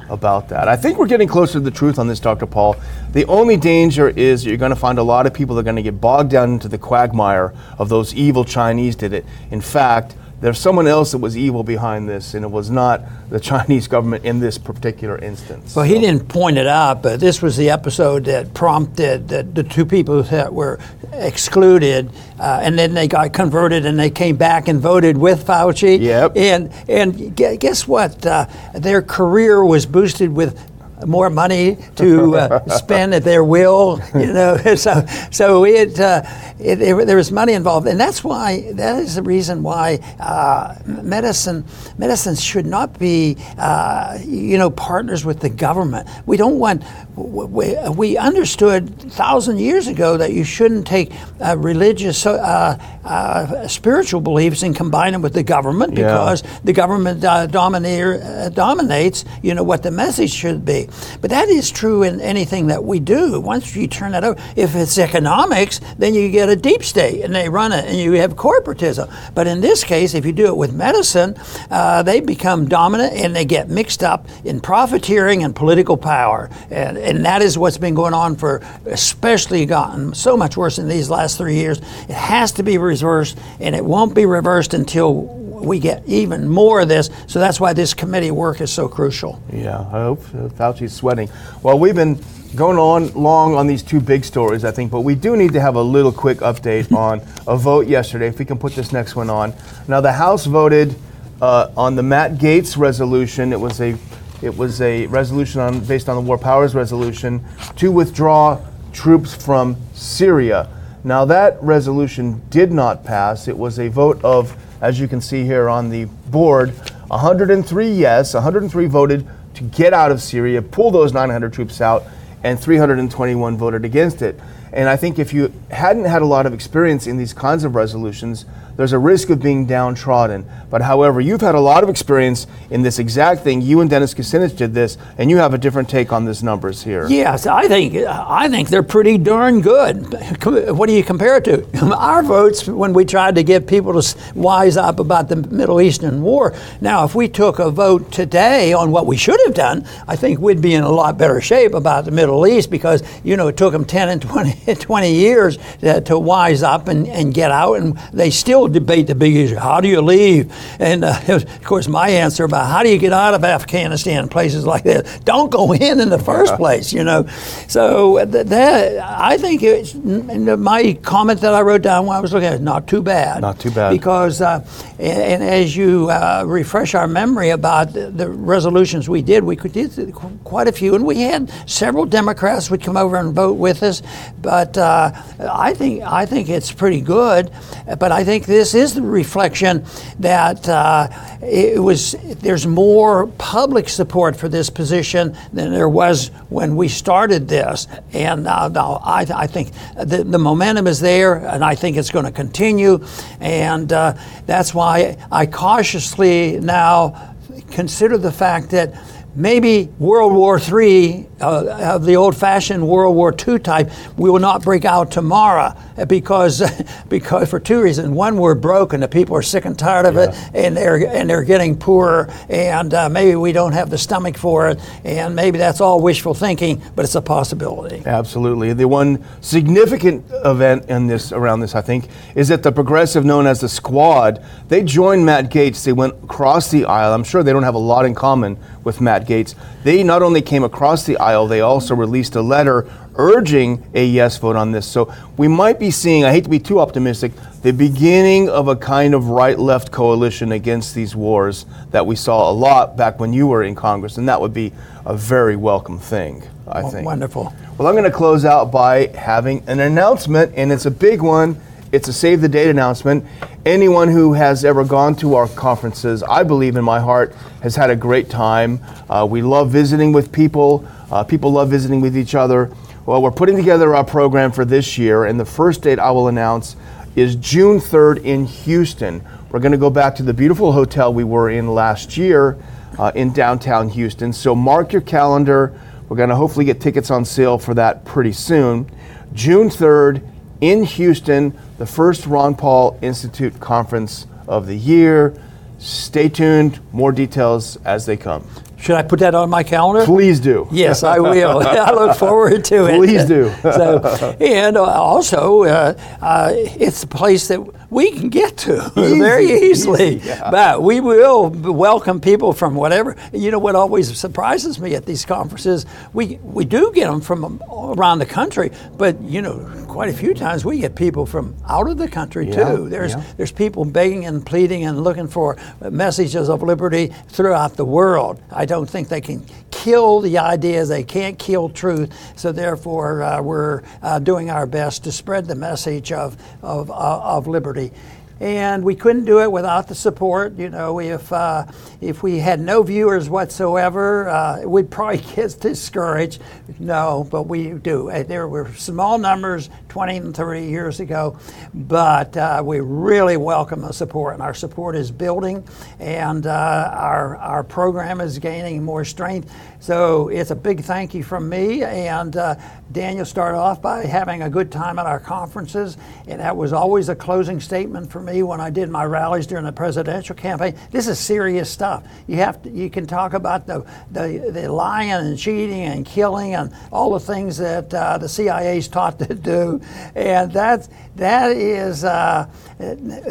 about 0.09 0.49
that. 0.49 0.67
I 0.67 0.75
think 0.77 0.97
we're 0.97 1.07
getting 1.07 1.27
closer 1.27 1.53
to 1.53 1.59
the 1.59 1.69
truth 1.69 1.99
on 1.99 2.07
this, 2.07 2.19
Dr. 2.19 2.45
Paul. 2.45 2.75
The 3.11 3.25
only 3.25 3.57
danger 3.57 4.09
is 4.09 4.45
you're 4.45 4.57
going 4.57 4.71
to 4.71 4.75
find 4.75 4.97
a 4.97 5.03
lot 5.03 5.27
of 5.27 5.33
people 5.33 5.55
that 5.55 5.59
are 5.61 5.63
going 5.63 5.75
to 5.75 5.81
get 5.83 5.99
bogged 5.99 6.31
down 6.31 6.53
into 6.53 6.67
the 6.67 6.77
quagmire 6.77 7.53
of 7.77 7.89
those 7.89 8.15
evil 8.15 8.45
Chinese 8.45 8.95
did 8.95 9.13
it. 9.13 9.25
In 9.51 9.61
fact, 9.61 10.15
there's 10.43 10.59
someone 10.59 10.87
else 10.87 11.11
that 11.13 11.19
was 11.19 11.37
evil 11.37 11.63
behind 11.63 12.09
this, 12.09 12.33
and 12.33 12.43
it 12.43 12.51
was 12.51 12.69
not 12.69 13.01
the 13.29 13.39
Chinese 13.51 13.87
government 13.87 14.25
in 14.25 14.41
this 14.41 14.57
particular 14.57 15.17
instance. 15.17 15.73
Well, 15.73 15.85
he 15.85 15.95
So- 15.95 16.01
didn't 16.01 16.27
point 16.27 16.57
it 16.57 16.67
out, 16.67 17.01
but 17.01 17.21
this 17.21 17.41
was 17.41 17.55
the 17.55 17.69
episode 17.69 18.25
that 18.25 18.53
prompted 18.53 19.29
the, 19.29 19.43
the 19.43 19.63
two 19.63 19.85
people 19.85 20.21
that 20.23 20.53
were 20.53 20.79
excluded, 21.13 22.09
uh, 22.39 22.59
and 22.61 22.77
then 22.77 22.93
they 22.93 23.07
got 23.07 23.31
converted 23.31 23.85
and 23.85 23.97
they 23.97 24.09
came 24.09 24.35
back 24.35 24.67
and 24.67 24.81
voted 24.81 25.17
with 25.17 25.45
Fauci. 25.47 25.99
Yep. 25.99 26.35
And 26.35 26.71
and 26.89 27.35
guess 27.35 27.87
what? 27.87 28.25
Uh, 28.25 28.47
their 28.73 29.01
career 29.01 29.63
was 29.63 29.85
boosted 29.85 30.33
with 30.33 30.59
more 31.05 31.29
money 31.29 31.77
to 31.95 32.35
uh, 32.37 32.67
spend 32.69 33.13
at 33.13 33.23
their 33.23 33.43
will, 33.43 33.99
you 34.13 34.33
know. 34.33 34.57
So, 34.83 35.05
so 35.31 35.65
it, 35.65 35.99
uh, 35.99 36.23
it, 36.59 36.81
it- 36.81 37.07
there 37.07 37.17
was 37.17 37.31
money 37.31 37.53
involved, 37.53 37.87
and 37.87 37.99
that's 37.99 38.23
why 38.23 38.71
that 38.73 38.99
is 39.03 39.15
the 39.15 39.21
reason 39.23 39.63
why 39.63 39.99
uh, 40.19 40.75
medicine 40.85 41.63
medicine 41.97 42.35
should 42.35 42.65
not 42.65 42.97
be, 42.99 43.37
uh, 43.57 44.17
you 44.25 44.57
know, 44.57 44.69
partners 44.69 45.23
with 45.25 45.39
the 45.39 45.49
government. 45.49 46.07
We 46.25 46.37
don't 46.37 46.59
want. 46.59 46.83
We, 47.15 47.75
we 47.89 48.17
understood 48.17 48.99
thousand 49.11 49.59
years 49.59 49.87
ago 49.87 50.17
that 50.17 50.33
you 50.33 50.43
shouldn't 50.43 50.87
take 50.87 51.11
uh, 51.39 51.55
religious, 51.57 52.25
uh, 52.25 52.77
uh, 53.05 53.67
spiritual 53.67 54.19
beliefs 54.19 54.63
and 54.63 54.75
combine 54.75 55.13
them 55.13 55.21
with 55.21 55.33
the 55.33 55.43
government 55.43 55.95
Yeah. 55.95 56.07
because 56.07 56.43
the 56.63 56.73
government 56.73 57.23
uh, 57.23 57.45
dominator, 57.45 58.19
uh, 58.23 58.49
dominates, 58.49 59.25
you 59.43 59.53
know, 59.53 59.61
what 59.63 59.83
the 59.83 59.91
message 59.91 60.31
should 60.31 60.65
be. 60.65 60.89
But 61.21 61.29
that 61.29 61.49
is 61.49 61.69
true 61.69 62.01
in 62.01 62.19
anything 62.19 62.67
that 62.67 62.83
we 62.83 62.99
do. 62.99 63.39
Once 63.39 63.75
you 63.75 63.87
turn 63.87 64.13
that 64.13 64.23
over, 64.23 64.39
if 64.55 64.75
it's 64.75 64.97
economics, 64.97 65.81
then 65.99 66.15
you 66.15 66.31
get 66.31 66.49
a 66.49 66.55
deep 66.55 66.83
state 66.83 67.23
and 67.23 67.35
they 67.35 67.47
run 67.47 67.73
it 67.73 67.85
and 67.85 67.97
you 67.97 68.13
have 68.13 68.35
corporatism. 68.35 69.13
But 69.35 69.45
in 69.45 69.61
this 69.61 69.83
case, 69.83 70.15
if 70.15 70.25
you 70.25 70.31
do 70.31 70.47
it 70.47 70.57
with 70.57 70.73
medicine, 70.73 71.35
uh, 71.69 72.01
they 72.01 72.21
become 72.21 72.67
dominant 72.67 73.13
and 73.13 73.35
they 73.35 73.45
get 73.45 73.69
mixed 73.69 74.01
up 74.03 74.27
in 74.43 74.59
profiteering 74.61 75.43
and 75.43 75.55
political 75.55 75.95
power. 75.95 76.49
And, 76.71 77.02
and 77.03 77.25
that 77.25 77.41
is 77.41 77.57
what's 77.57 77.77
been 77.77 77.93
going 77.93 78.13
on 78.13 78.35
for, 78.35 78.61
especially 78.85 79.65
gotten 79.65 80.13
so 80.13 80.37
much 80.37 80.57
worse 80.57 80.79
in 80.79 80.87
these 80.87 81.09
last 81.09 81.37
three 81.37 81.55
years. 81.55 81.79
It 81.79 82.11
has 82.11 82.51
to 82.53 82.63
be 82.63 82.77
reversed 82.77 83.37
and 83.59 83.75
it 83.75 83.83
won't 83.83 84.15
be 84.15 84.25
reversed 84.25 84.73
until 84.73 85.43
we 85.63 85.79
get 85.79 86.03
even 86.07 86.47
more 86.47 86.81
of 86.81 86.89
this. 86.89 87.09
So 87.27 87.39
that's 87.39 87.59
why 87.59 87.73
this 87.73 87.93
committee 87.93 88.31
work 88.31 88.61
is 88.61 88.71
so 88.71 88.87
crucial. 88.87 89.41
Yeah, 89.51 89.79
I 89.79 90.03
hope 90.03 90.19
uh, 90.33 90.49
Fauci's 90.49 90.93
sweating. 90.93 91.29
Well, 91.61 91.79
we've 91.79 91.95
been 91.95 92.19
going 92.55 92.77
on 92.77 93.13
long 93.13 93.55
on 93.55 93.65
these 93.67 93.81
two 93.81 93.99
big 93.99 94.23
stories, 94.23 94.63
I 94.63 94.71
think, 94.71 94.91
but 94.91 95.01
we 95.01 95.15
do 95.15 95.35
need 95.35 95.53
to 95.53 95.61
have 95.61 95.75
a 95.75 95.81
little 95.81 96.11
quick 96.11 96.39
update 96.39 96.91
on 96.95 97.21
a 97.47 97.57
vote 97.57 97.87
yesterday. 97.87 98.27
If 98.27 98.39
we 98.39 98.45
can 98.45 98.57
put 98.57 98.73
this 98.75 98.91
next 98.91 99.15
one 99.15 99.29
on. 99.29 99.53
Now, 99.87 100.01
the 100.01 100.11
House 100.11 100.45
voted 100.45 100.95
uh, 101.41 101.71
on 101.75 101.95
the 101.95 102.03
Matt 102.03 102.33
Gaetz 102.33 102.77
resolution. 102.77 103.51
It 103.51 103.59
was 103.59 103.81
a 103.81 103.97
It 104.43 104.57
was 104.57 104.81
a 104.81 105.07
resolution 105.07 105.61
on, 105.61 105.79
based 105.85 106.09
on 106.09 106.17
the 106.17 106.21
War 106.21 106.37
Powers 106.37 106.75
Resolution 106.75 107.45
to 107.77 107.93
withdraw 107.93 108.59
troops 108.91 109.33
from 109.33 109.77
Syria. 109.93 110.67
Now, 111.05 111.23
that 111.23 111.63
resolution 111.63 112.41
did 112.49 112.69
not 112.69 113.05
pass. 113.05 113.47
It 113.47 113.57
was 113.57 113.79
a 113.79 113.87
vote 113.87 114.21
of, 114.21 114.57
as 114.81 114.99
you 114.99 115.07
can 115.07 115.21
see 115.21 115.45
here 115.45 115.69
on 115.69 115.89
the 115.89 116.05
board, 116.29 116.71
103 117.07 117.89
yes, 117.89 118.33
103 118.33 118.85
voted 118.87 119.25
to 119.53 119.63
get 119.63 119.93
out 119.93 120.11
of 120.11 120.21
Syria, 120.21 120.61
pull 120.61 120.91
those 120.91 121.13
900 121.13 121.53
troops 121.53 121.79
out, 121.79 122.03
and 122.43 122.59
321 122.59 123.57
voted 123.57 123.85
against 123.85 124.21
it. 124.21 124.37
And 124.73 124.89
I 124.89 124.97
think 124.97 125.19
if 125.19 125.31
you 125.31 125.53
hadn't 125.71 126.03
had 126.03 126.21
a 126.21 126.25
lot 126.25 126.45
of 126.45 126.53
experience 126.53 127.07
in 127.07 127.15
these 127.15 127.31
kinds 127.31 127.63
of 127.63 127.75
resolutions, 127.75 128.45
there's 128.75 128.93
a 128.93 128.99
risk 128.99 129.29
of 129.29 129.41
being 129.41 129.65
downtrodden. 129.65 130.45
But 130.69 130.81
however, 130.81 131.21
you've 131.21 131.41
had 131.41 131.55
a 131.55 131.59
lot 131.59 131.83
of 131.83 131.89
experience 131.89 132.47
in 132.69 132.81
this 132.81 132.99
exact 132.99 133.43
thing. 133.43 133.61
You 133.61 133.81
and 133.81 133.89
Dennis 133.89 134.13
Kucinich 134.13 134.57
did 134.57 134.73
this, 134.73 134.97
and 135.17 135.29
you 135.29 135.37
have 135.37 135.53
a 135.53 135.57
different 135.57 135.89
take 135.89 136.11
on 136.11 136.25
these 136.25 136.41
numbers 136.41 136.83
here. 136.83 137.07
Yes, 137.07 137.45
I 137.45 137.67
think 137.67 137.95
I 137.95 138.49
think 138.49 138.69
they're 138.69 138.83
pretty 138.83 139.17
darn 139.17 139.61
good. 139.61 140.13
What 140.43 140.87
do 140.87 140.93
you 140.93 141.03
compare 141.03 141.37
it 141.37 141.45
to? 141.45 141.67
Our 141.95 142.23
votes 142.23 142.67
when 142.67 142.93
we 142.93 143.05
tried 143.05 143.35
to 143.35 143.43
get 143.43 143.67
people 143.67 144.01
to 144.01 144.17
wise 144.33 144.77
up 144.77 144.99
about 144.99 145.29
the 145.29 145.35
Middle 145.35 145.79
Eastern 145.79 146.21
war. 146.21 146.55
Now, 146.81 147.05
if 147.05 147.13
we 147.13 147.27
took 147.27 147.59
a 147.59 147.69
vote 147.69 148.11
today 148.11 148.73
on 148.73 148.91
what 148.91 149.05
we 149.05 149.17
should 149.17 149.39
have 149.45 149.53
done, 149.53 149.85
I 150.07 150.15
think 150.15 150.39
we'd 150.39 150.61
be 150.61 150.73
in 150.73 150.83
a 150.83 150.91
lot 150.91 151.17
better 151.17 151.39
shape 151.39 151.73
about 151.73 152.05
the 152.05 152.11
Middle 152.11 152.47
East 152.47 152.71
because 152.71 153.03
you 153.23 153.37
know 153.37 153.47
it 153.47 153.57
took 153.57 153.73
them 153.73 153.85
10 153.85 154.09
and 154.09 154.21
20, 154.21 154.75
20 154.75 155.13
years 155.13 155.57
to, 155.81 156.17
wise 156.17 156.63
up 156.63 156.87
and, 156.87 157.07
and 157.07 157.33
get 157.33 157.51
out, 157.51 157.75
and 157.75 157.97
they 158.13 158.29
still 158.29 158.62
debate 158.67 159.07
the 159.07 159.15
big 159.15 159.35
issue: 159.35 159.55
how 159.55 159.81
do 159.81 159.87
you 159.87 160.01
leave? 160.01 160.51
And 160.79 161.03
uh, 161.03 161.19
of 161.27 161.63
course, 161.63 161.87
my 161.87 162.09
answer 162.09 162.43
about 162.43 162.67
how 162.67 162.83
do 162.83 162.89
you 162.89 162.97
get 162.97 163.13
out 163.13 163.33
of 163.33 163.43
Afghanistan, 163.43 164.27
places 164.29 164.65
like 164.65 164.83
that, 164.83 165.21
don't 165.25 165.51
go 165.51 165.73
in 165.73 165.99
in 165.99 166.09
the 166.09 166.19
first 166.19 166.55
place, 166.57 166.93
you 166.93 167.03
know. 167.03 167.25
So 167.67 168.23
that, 168.25 168.47
that 168.47 168.99
I 168.99 169.37
think 169.37 169.63
it's 169.63 169.93
my 169.95 170.97
comment 171.01 171.41
that 171.41 171.53
I 171.53 171.61
wrote 171.61 171.81
down 171.81 172.05
when 172.05 172.15
I 172.15 172.19
was 172.19 172.33
looking 172.33 172.47
at 172.47 172.55
it, 172.55 172.61
not 172.61 172.87
too 172.87 173.01
bad. 173.01 173.41
Not 173.41 173.59
too 173.59 173.71
bad. 173.71 173.91
Because, 173.91 174.41
uh, 174.41 174.65
and, 175.03 175.21
and, 175.21 175.43
as 175.43 175.75
you 175.75 176.09
uh, 176.09 176.45
refresh 176.47 176.95
our 176.95 177.07
memory 177.07 177.49
about 177.49 177.91
the, 177.91 178.09
the, 178.09 178.29
resolutions 178.29 179.09
we 179.09 179.21
did, 179.21 179.43
we 179.43 179.57
did 179.57 180.13
quite 180.45 180.69
a 180.69 180.71
few, 180.71 180.95
and 180.95 181.05
we 181.05 181.19
had 181.19 181.51
several 181.69 182.05
Democrats 182.05 182.71
would 182.71 182.81
come 182.81 182.95
over 182.95 183.17
and 183.17 183.33
vote 183.33 183.55
with 183.55 183.83
us. 183.83 184.01
But 184.41 184.77
uh, 184.77 185.11
I 185.39 185.73
think 185.73 186.03
I 186.03 186.25
think 186.25 186.47
it's 186.47 186.71
pretty 186.71 187.01
good. 187.01 187.51
But 187.99 188.13
I 188.13 188.23
think 188.23 188.45
this 188.45 188.73
is 188.73 188.93
the 188.93 189.01
reflection 189.01 189.85
that 190.19 190.69
uh, 190.69 191.09
it 191.41 191.83
was 191.83 192.15
there's 192.39 192.65
more 192.65 193.27
public 193.27 193.89
support 193.89 194.37
for 194.37 194.47
this 194.47 194.69
position 194.69 195.35
than 195.51 195.73
there 195.73 195.89
was 195.89 196.29
when 196.47 196.77
we 196.77 196.87
started 196.87 197.49
this. 197.49 197.87
And 198.13 198.47
uh, 198.47 198.69
I, 199.03 199.25
I, 199.35 199.47
think 199.47 199.73
the, 199.97 200.23
the, 200.23 200.39
momentum 200.39 200.87
is 200.87 200.99
there, 200.99 201.35
and 201.35 201.63
I 201.63 201.75
think 201.75 201.97
it's 201.97 202.11
going 202.11 202.25
to 202.25 202.31
continue. 202.31 203.03
And 203.41 203.91
uh, 203.91 204.13
that's 204.45 204.73
why 204.73 204.92
I 205.31 205.45
cautiously 205.45 206.59
now 206.59 207.35
consider 207.71 208.17
the 208.17 208.31
fact 208.31 208.69
that 208.71 208.93
maybe 209.35 209.89
World 209.99 210.33
War 210.33 210.59
III, 210.59 211.27
uh, 211.41 211.95
of 211.95 212.05
the 212.05 212.15
old 212.15 212.35
fashioned 212.35 212.87
World 212.87 213.15
War 213.15 213.35
II 213.35 213.59
type, 213.59 213.91
we 214.17 214.29
will 214.29 214.39
not 214.39 214.63
break 214.63 214.85
out 214.85 215.11
tomorrow 215.11 215.75
because, 216.07 216.63
because 217.09 217.49
for 217.49 217.59
two 217.59 217.81
reasons. 217.81 218.09
One, 218.09 218.37
we're 218.37 218.55
broke 218.55 218.93
and 218.93 219.03
the 219.03 219.07
people 219.07 219.35
are 219.35 219.41
sick 219.41 219.65
and 219.65 219.77
tired 219.77 220.05
of 220.05 220.15
yeah. 220.15 220.29
it 220.29 220.51
and 220.53 220.77
they're, 220.77 221.07
and 221.07 221.29
they're 221.29 221.43
getting 221.43 221.77
poorer, 221.77 222.31
and 222.49 222.93
uh, 222.93 223.09
maybe 223.09 223.35
we 223.35 223.51
don't 223.51 223.73
have 223.73 223.89
the 223.89 223.97
stomach 223.97 224.37
for 224.37 224.69
it, 224.69 224.79
and 225.03 225.35
maybe 225.35 225.57
that's 225.57 225.81
all 225.81 226.01
wishful 226.01 226.33
thinking, 226.33 226.81
but 226.95 227.03
it's 227.03 227.15
a 227.15 227.21
possibility. 227.21 228.03
Absolutely. 228.05 228.73
The 228.73 228.87
one 228.87 229.23
significant 229.41 230.25
event 230.45 230.89
in 230.89 231.07
this 231.07 231.31
around 231.31 231.59
this, 231.59 231.75
I 231.75 231.81
think, 231.81 232.07
is 232.35 232.47
that 232.49 232.63
the 232.63 232.71
progressive 232.71 233.25
known 233.25 233.47
as 233.47 233.61
the 233.61 233.69
Squad, 233.69 234.43
they 234.67 234.83
joined 234.83 235.25
Matt 235.25 235.49
Gaetz. 235.49 235.83
They 235.83 235.93
went 235.93 236.13
across 236.23 236.71
the 236.71 236.85
aisle. 236.85 237.13
I'm 237.13 237.23
sure 237.23 237.43
they 237.43 237.51
don't 237.51 237.63
have 237.63 237.75
a 237.75 237.79
lot 237.79 238.05
in 238.05 238.15
common 238.15 238.57
with 238.83 239.01
Matt 239.01 239.27
Gaetz. 239.27 239.55
They 239.83 240.03
not 240.03 240.21
only 240.21 240.41
came 240.41 240.63
across 240.63 241.05
the 241.05 241.17
aisle, 241.17 241.47
they 241.47 241.61
also 241.61 241.95
released 241.95 242.35
a 242.35 242.41
letter 242.41 242.89
urging 243.15 243.83
a 243.93 244.05
yes 244.05 244.37
vote 244.37 244.55
on 244.55 244.71
this. 244.71 244.87
So 244.87 245.13
we 245.37 245.47
might 245.47 245.79
be 245.79 245.91
seeing, 245.91 246.25
I 246.25 246.31
hate 246.31 246.43
to 246.45 246.49
be 246.49 246.59
too 246.59 246.79
optimistic, 246.79 247.31
the 247.61 247.71
beginning 247.71 248.49
of 248.49 248.67
a 248.67 248.75
kind 248.75 249.13
of 249.13 249.29
right 249.29 249.57
left 249.57 249.91
coalition 249.91 250.51
against 250.51 250.95
these 250.95 251.15
wars 251.15 251.65
that 251.91 252.05
we 252.05 252.15
saw 252.15 252.49
a 252.49 252.53
lot 252.53 252.97
back 252.97 253.19
when 253.19 253.33
you 253.33 253.47
were 253.47 253.63
in 253.63 253.75
Congress. 253.75 254.17
And 254.17 254.27
that 254.27 254.41
would 254.41 254.53
be 254.53 254.73
a 255.05 255.15
very 255.15 255.55
welcome 255.55 255.99
thing, 255.99 256.43
I 256.67 256.81
think. 256.89 257.05
Wonderful. 257.05 257.53
Well, 257.77 257.87
I'm 257.87 257.93
going 257.93 258.09
to 258.09 258.11
close 258.11 258.45
out 258.45 258.71
by 258.71 259.07
having 259.07 259.63
an 259.67 259.79
announcement, 259.79 260.53
and 260.55 260.71
it's 260.71 260.85
a 260.85 260.91
big 260.91 261.21
one. 261.21 261.59
It's 261.93 262.07
a 262.07 262.13
save 262.13 262.41
the 262.41 262.49
date 262.49 262.71
announcement. 262.71 263.23
Anyone 263.67 264.07
who 264.07 264.33
has 264.33 264.65
ever 264.65 264.83
gone 264.83 265.15
to 265.17 265.35
our 265.35 265.47
conferences, 265.47 266.23
I 266.23 266.41
believe 266.41 266.75
in 266.75 266.83
my 266.83 266.99
heart, 266.99 267.35
has 267.61 267.75
had 267.75 267.91
a 267.91 267.95
great 267.95 268.31
time. 268.31 268.79
Uh, 269.07 269.27
we 269.29 269.43
love 269.43 269.69
visiting 269.69 270.11
with 270.11 270.31
people. 270.31 270.87
Uh, 271.11 271.23
people 271.23 271.51
love 271.51 271.69
visiting 271.69 272.01
with 272.01 272.17
each 272.17 272.33
other. 272.33 272.71
Well, 273.05 273.21
we're 273.21 273.29
putting 273.29 273.55
together 273.55 273.95
our 273.95 274.03
program 274.03 274.51
for 274.51 274.65
this 274.65 274.97
year, 274.97 275.25
and 275.25 275.39
the 275.39 275.45
first 275.45 275.83
date 275.83 275.99
I 275.99 276.09
will 276.09 276.29
announce 276.29 276.75
is 277.15 277.35
June 277.35 277.77
3rd 277.77 278.23
in 278.23 278.45
Houston. 278.45 279.23
We're 279.51 279.59
going 279.59 279.71
to 279.73 279.77
go 279.77 279.91
back 279.91 280.15
to 280.15 280.23
the 280.23 280.33
beautiful 280.33 280.71
hotel 280.71 281.13
we 281.13 281.23
were 281.23 281.51
in 281.51 281.75
last 281.75 282.17
year 282.17 282.57
uh, 282.97 283.11
in 283.13 283.33
downtown 283.33 283.87
Houston. 283.89 284.33
So 284.33 284.55
mark 284.55 284.93
your 284.93 285.03
calendar. 285.03 285.79
We're 286.09 286.17
going 286.17 286.29
to 286.29 286.35
hopefully 286.35 286.65
get 286.65 286.81
tickets 286.81 287.11
on 287.11 287.23
sale 287.23 287.59
for 287.59 287.75
that 287.75 288.03
pretty 288.03 288.31
soon. 288.31 288.89
June 289.35 289.69
3rd 289.69 290.27
in 290.63 290.83
Houston, 290.83 291.59
the 291.83 291.87
first 291.91 292.25
Ron 292.25 292.55
Paul 292.55 292.97
Institute 293.01 293.59
conference 293.59 294.25
of 294.47 294.67
the 294.67 294.77
year. 294.77 295.35
Stay 295.79 296.29
tuned, 296.29 296.79
more 296.93 297.11
details 297.11 297.75
as 297.83 298.05
they 298.05 298.15
come. 298.15 298.47
Should 298.77 298.95
I 298.95 299.01
put 299.03 299.19
that 299.19 299.35
on 299.35 299.49
my 299.49 299.63
calendar? 299.63 300.05
Please 300.05 300.39
do. 300.39 300.65
Yes, 300.71 301.03
I 301.03 301.19
will. 301.19 301.59
I 301.67 301.91
look 301.91 302.15
forward 302.15 302.63
to 302.65 302.85
it. 302.85 302.95
Please 302.95 303.25
do. 303.25 303.51
so, 303.63 303.99
and 304.39 304.77
uh, 304.77 304.83
also, 304.83 305.63
uh, 305.63 305.93
uh, 306.21 306.51
it's 306.53 307.03
a 307.03 307.07
place 307.07 307.49
that 307.49 307.59
we 307.93 308.11
can 308.11 308.29
get 308.29 308.57
to 308.57 308.91
Easy. 308.97 309.19
very 309.19 309.45
easily. 309.45 310.15
Easy, 310.15 310.27
yeah. 310.27 310.49
But 310.49 310.81
we 310.81 310.99
will 310.99 311.49
welcome 311.49 312.19
people 312.19 312.51
from 312.51 312.75
whatever. 312.75 313.15
You 313.31 313.51
know 313.51 313.59
what 313.59 313.75
always 313.75 314.17
surprises 314.17 314.79
me 314.79 314.95
at 314.95 315.05
these 315.05 315.25
conferences? 315.25 315.85
We 316.11 316.39
we 316.41 316.65
do 316.65 316.91
get 316.93 317.09
them 317.09 317.21
from 317.21 317.61
around 317.71 318.19
the 318.19 318.25
country, 318.25 318.71
but 318.97 319.21
you 319.21 319.41
know, 319.41 319.69
quite 319.87 320.09
a 320.09 320.13
few 320.13 320.33
times 320.33 320.65
we 320.65 320.79
get 320.79 320.95
people 320.95 321.25
from 321.25 321.55
out 321.67 321.87
of 321.87 321.97
the 321.97 322.07
country 322.07 322.49
yeah, 322.49 322.75
too. 322.75 322.89
There's 322.89 323.11
yeah. 323.11 323.23
there's 323.37 323.51
people 323.51 323.85
begging 323.85 324.25
and 324.25 324.45
pleading 324.45 324.85
and 324.85 325.03
looking 325.03 325.27
for 325.27 325.57
messages 325.81 326.49
of 326.49 326.63
liberty 326.63 327.13
throughout 327.27 327.75
the 327.75 327.85
world. 327.85 328.41
I 328.51 328.65
don't 328.65 328.89
think 328.89 329.09
they 329.09 329.21
can 329.21 329.45
kill 329.73 330.21
the 330.21 330.37
ideas. 330.37 330.89
They 330.89 331.03
can't 331.03 331.37
kill 331.37 331.69
truth. 331.69 332.13
So 332.37 332.51
therefore, 332.51 333.23
uh, 333.23 333.41
we're 333.41 333.83
uh, 334.01 334.19
doing 334.19 334.49
our 334.49 334.65
best 334.65 335.03
to 335.05 335.11
spread 335.11 335.47
the 335.47 335.55
message 335.55 336.11
of 336.11 336.37
of, 336.61 336.89
uh, 336.91 336.93
of 336.93 337.47
liberty 337.47 337.91
and 338.39 338.83
we 338.83 338.95
couldn't 338.95 339.25
do 339.25 339.39
it 339.41 339.51
without 339.51 339.87
the 339.87 339.95
support. 339.95 340.57
You 340.57 340.69
know, 340.69 340.99
if 340.99 341.31
uh, 341.31 341.65
if 342.01 342.23
we 342.23 342.39
had 342.39 342.59
no 342.59 342.83
viewers 342.83 343.29
whatsoever, 343.29 344.27
uh, 344.27 344.61
we'd 344.63 344.91
probably 344.91 345.17
get 345.35 345.57
discouraged. 345.61 346.41
No, 346.79 347.27
but 347.29 347.43
we 347.43 347.69
do. 347.69 348.11
There 348.27 348.47
were 348.47 348.73
small 348.73 349.17
numbers 349.17 349.69
20 349.93 350.17
and 350.17 350.35
30 350.35 350.65
years 350.65 350.99
ago, 350.99 351.37
but 351.71 352.35
uh, 352.35 352.63
we 352.65 352.79
really 352.79 353.37
welcome 353.37 353.81
the 353.81 353.93
support, 353.93 354.33
and 354.33 354.41
our 354.41 354.55
support 354.55 354.95
is 354.95 355.11
building, 355.11 355.63
and 355.99 356.47
uh, 356.47 356.89
our 356.95 357.37
our 357.37 357.63
program 357.63 358.19
is 358.19 358.39
gaining 358.39 358.83
more 358.83 359.05
strength. 359.05 359.53
So 359.83 360.29
it's 360.29 360.49
a 360.49 360.55
big 360.55 360.81
thank 360.81 361.13
you 361.13 361.23
from 361.23 361.49
me. 361.49 361.83
And 361.83 362.37
uh, 362.37 362.55
Daniel 362.93 363.25
started 363.25 363.57
off 363.57 363.81
by 363.81 364.05
having 364.05 364.41
a 364.41 364.49
good 364.49 364.71
time 364.71 364.97
at 364.97 365.05
our 365.05 365.19
conferences, 365.19 365.97
and 366.25 366.39
that 366.39 366.55
was 366.55 366.71
always 366.71 367.09
a 367.09 367.15
closing 367.15 367.59
statement 367.59 368.09
for 368.09 368.21
me 368.21 368.43
when 368.43 368.61
I 368.61 368.69
did 368.69 368.87
my 368.87 369.03
rallies 369.03 369.45
during 369.45 369.65
the 369.65 369.73
presidential 369.73 370.37
campaign. 370.37 370.75
This 370.91 371.09
is 371.09 371.19
serious 371.19 371.69
stuff. 371.69 372.07
You 372.27 372.37
have 372.37 372.63
to, 372.63 372.69
you 372.69 372.89
can 372.89 373.05
talk 373.05 373.33
about 373.33 373.67
the, 373.67 373.85
the, 374.09 374.51
the 374.53 374.71
lying 374.71 375.11
and 375.11 375.37
cheating 375.37 375.81
and 375.81 376.05
killing 376.05 376.55
and 376.55 376.73
all 376.89 377.11
the 377.11 377.19
things 377.19 377.57
that 377.57 377.93
uh, 377.93 378.17
the 378.17 378.29
CIA 378.29 378.77
is 378.77 378.87
taught 378.87 379.19
to 379.19 379.35
do, 379.35 379.81
and 380.15 380.51
that's 380.51 380.89
that 381.15 381.51
is 381.51 382.03
uh, 382.03 382.49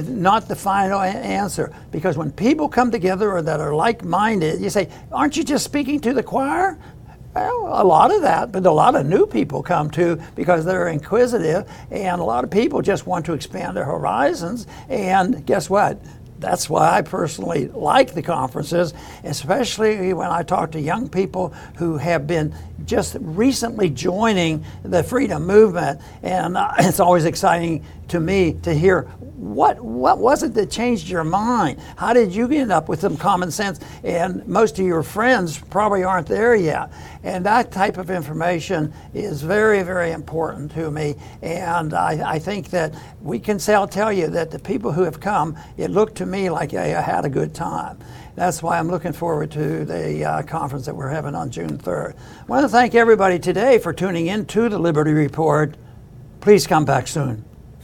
not 0.09 0.49
the 0.49 0.57
final 0.57 1.01
answer 1.01 1.75
because 1.91 2.17
when 2.17 2.31
people 2.33 2.69
come 2.69 2.91
together 2.91 3.33
or 3.33 3.43
that 3.43 3.61
are 3.61 3.75
like-minded, 3.75 4.61
you 4.61 4.71
say, 4.71 4.89
"Aren't 5.11 5.37
you 5.37 5.45
just 5.45 5.65
speaking 5.65 6.01
to 6.01 6.13
the 6.13 6.23
choir?" 6.23 6.79
Well, 7.35 7.69
a 7.73 7.85
lot 7.85 8.15
of 8.15 8.23
that, 8.23 8.53
but 8.53 8.67
a 8.67 8.71
lot 8.71 8.95
of 8.95 9.07
new 9.07 9.27
people 9.27 9.63
come 9.63 9.91
too 9.91 10.21
because 10.35 10.65
they're 10.67 10.89
inquisitive, 10.89 11.67
and 11.91 12.21
a 12.21 12.25
lot 12.25 12.45
of 12.45 12.51
people 12.51 12.83
just 12.83 13.07
want 13.07 13.25
to 13.27 13.33
expand 13.33 13.77
their 13.77 13.87
horizons. 13.87 14.67
And 14.91 15.45
guess 15.47 15.71
what? 15.71 15.99
That's 16.43 16.69
why 16.69 16.99
I 16.99 17.03
personally 17.03 17.69
like 17.69 18.15
the 18.15 18.23
conferences, 18.23 18.93
especially 19.25 20.13
when 20.13 20.29
I 20.29 20.43
talk 20.43 20.73
to 20.73 20.81
young 20.81 21.09
people 21.09 21.55
who 21.77 21.97
have 21.97 22.27
been 22.27 22.55
just 22.85 23.17
recently 23.21 23.89
joining 23.89 24.65
the 24.83 25.03
freedom 25.03 25.47
movement. 25.47 26.01
And 26.23 26.57
uh, 26.57 26.75
it's 26.79 27.01
always 27.01 27.25
exciting 27.25 27.85
to 28.09 28.21
me 28.21 28.55
to 28.63 28.75
hear 28.75 29.09
what 29.43 29.81
what 29.81 30.19
was 30.19 30.45
it 30.45 30.55
that 30.55 30.71
changed 30.71 31.09
your 31.09 31.25
mind? 31.25 31.81
How 31.97 32.13
did 32.13 32.33
you 32.33 32.49
end 32.53 32.71
up 32.71 32.89
with 32.89 33.01
some 33.01 33.17
common 33.17 33.51
sense? 33.51 33.81
And 34.05 34.47
most 34.47 34.79
of 34.79 34.87
your 34.87 35.03
friends 35.03 35.59
probably 35.59 36.05
aren't 36.05 36.29
there 36.29 36.55
yet. 36.55 36.93
And 37.25 37.45
that 37.45 37.73
type 37.73 37.99
of 37.99 38.09
information 38.09 38.93
is 39.15 39.43
very, 39.43 39.83
very 39.83 40.13
important 40.13 40.71
to 40.73 40.93
me. 40.93 41.17
And 41.43 41.93
I, 41.93 42.35
I 42.35 42.39
think 42.39 42.71
that 42.71 42.95
we 43.21 43.41
can 43.41 43.59
I'll 43.69 43.89
tell 43.89 44.13
you 44.13 44.29
that 44.29 44.51
the 44.51 44.59
people 44.61 44.93
who 44.93 45.03
have 45.03 45.19
come, 45.19 45.57
it 45.77 45.91
looked 45.91 46.17
to 46.17 46.27
me 46.27 46.49
like 46.49 46.71
they 46.71 46.91
had 46.91 47.25
a 47.25 47.29
good 47.29 47.53
time. 47.55 47.99
That's 48.37 48.63
why 48.63 48.79
I'm 48.79 48.89
looking 48.89 49.13
forward 49.13 49.51
to 49.53 49.85
the 49.85 50.25
uh, 50.25 50.43
conference 50.43 50.87
that 50.87 50.95
we're 50.95 51.09
having 51.09 51.35
on 51.35 51.51
June 51.51 51.79
3rd. 51.79 52.15
I 52.15 52.45
want 52.45 52.65
to 52.65 52.69
thank 52.69 52.95
everybody 52.95 53.39
today 53.39 53.79
for 53.79 53.93
tuning 53.93 54.29
in 54.29 54.47
to 54.47 54.69
the 54.69 54.79
Liberty 54.79 55.13
Report. 55.13 55.77
Please 56.41 56.67
come 56.67 56.85
back 56.85 57.09
soon. 57.09 57.45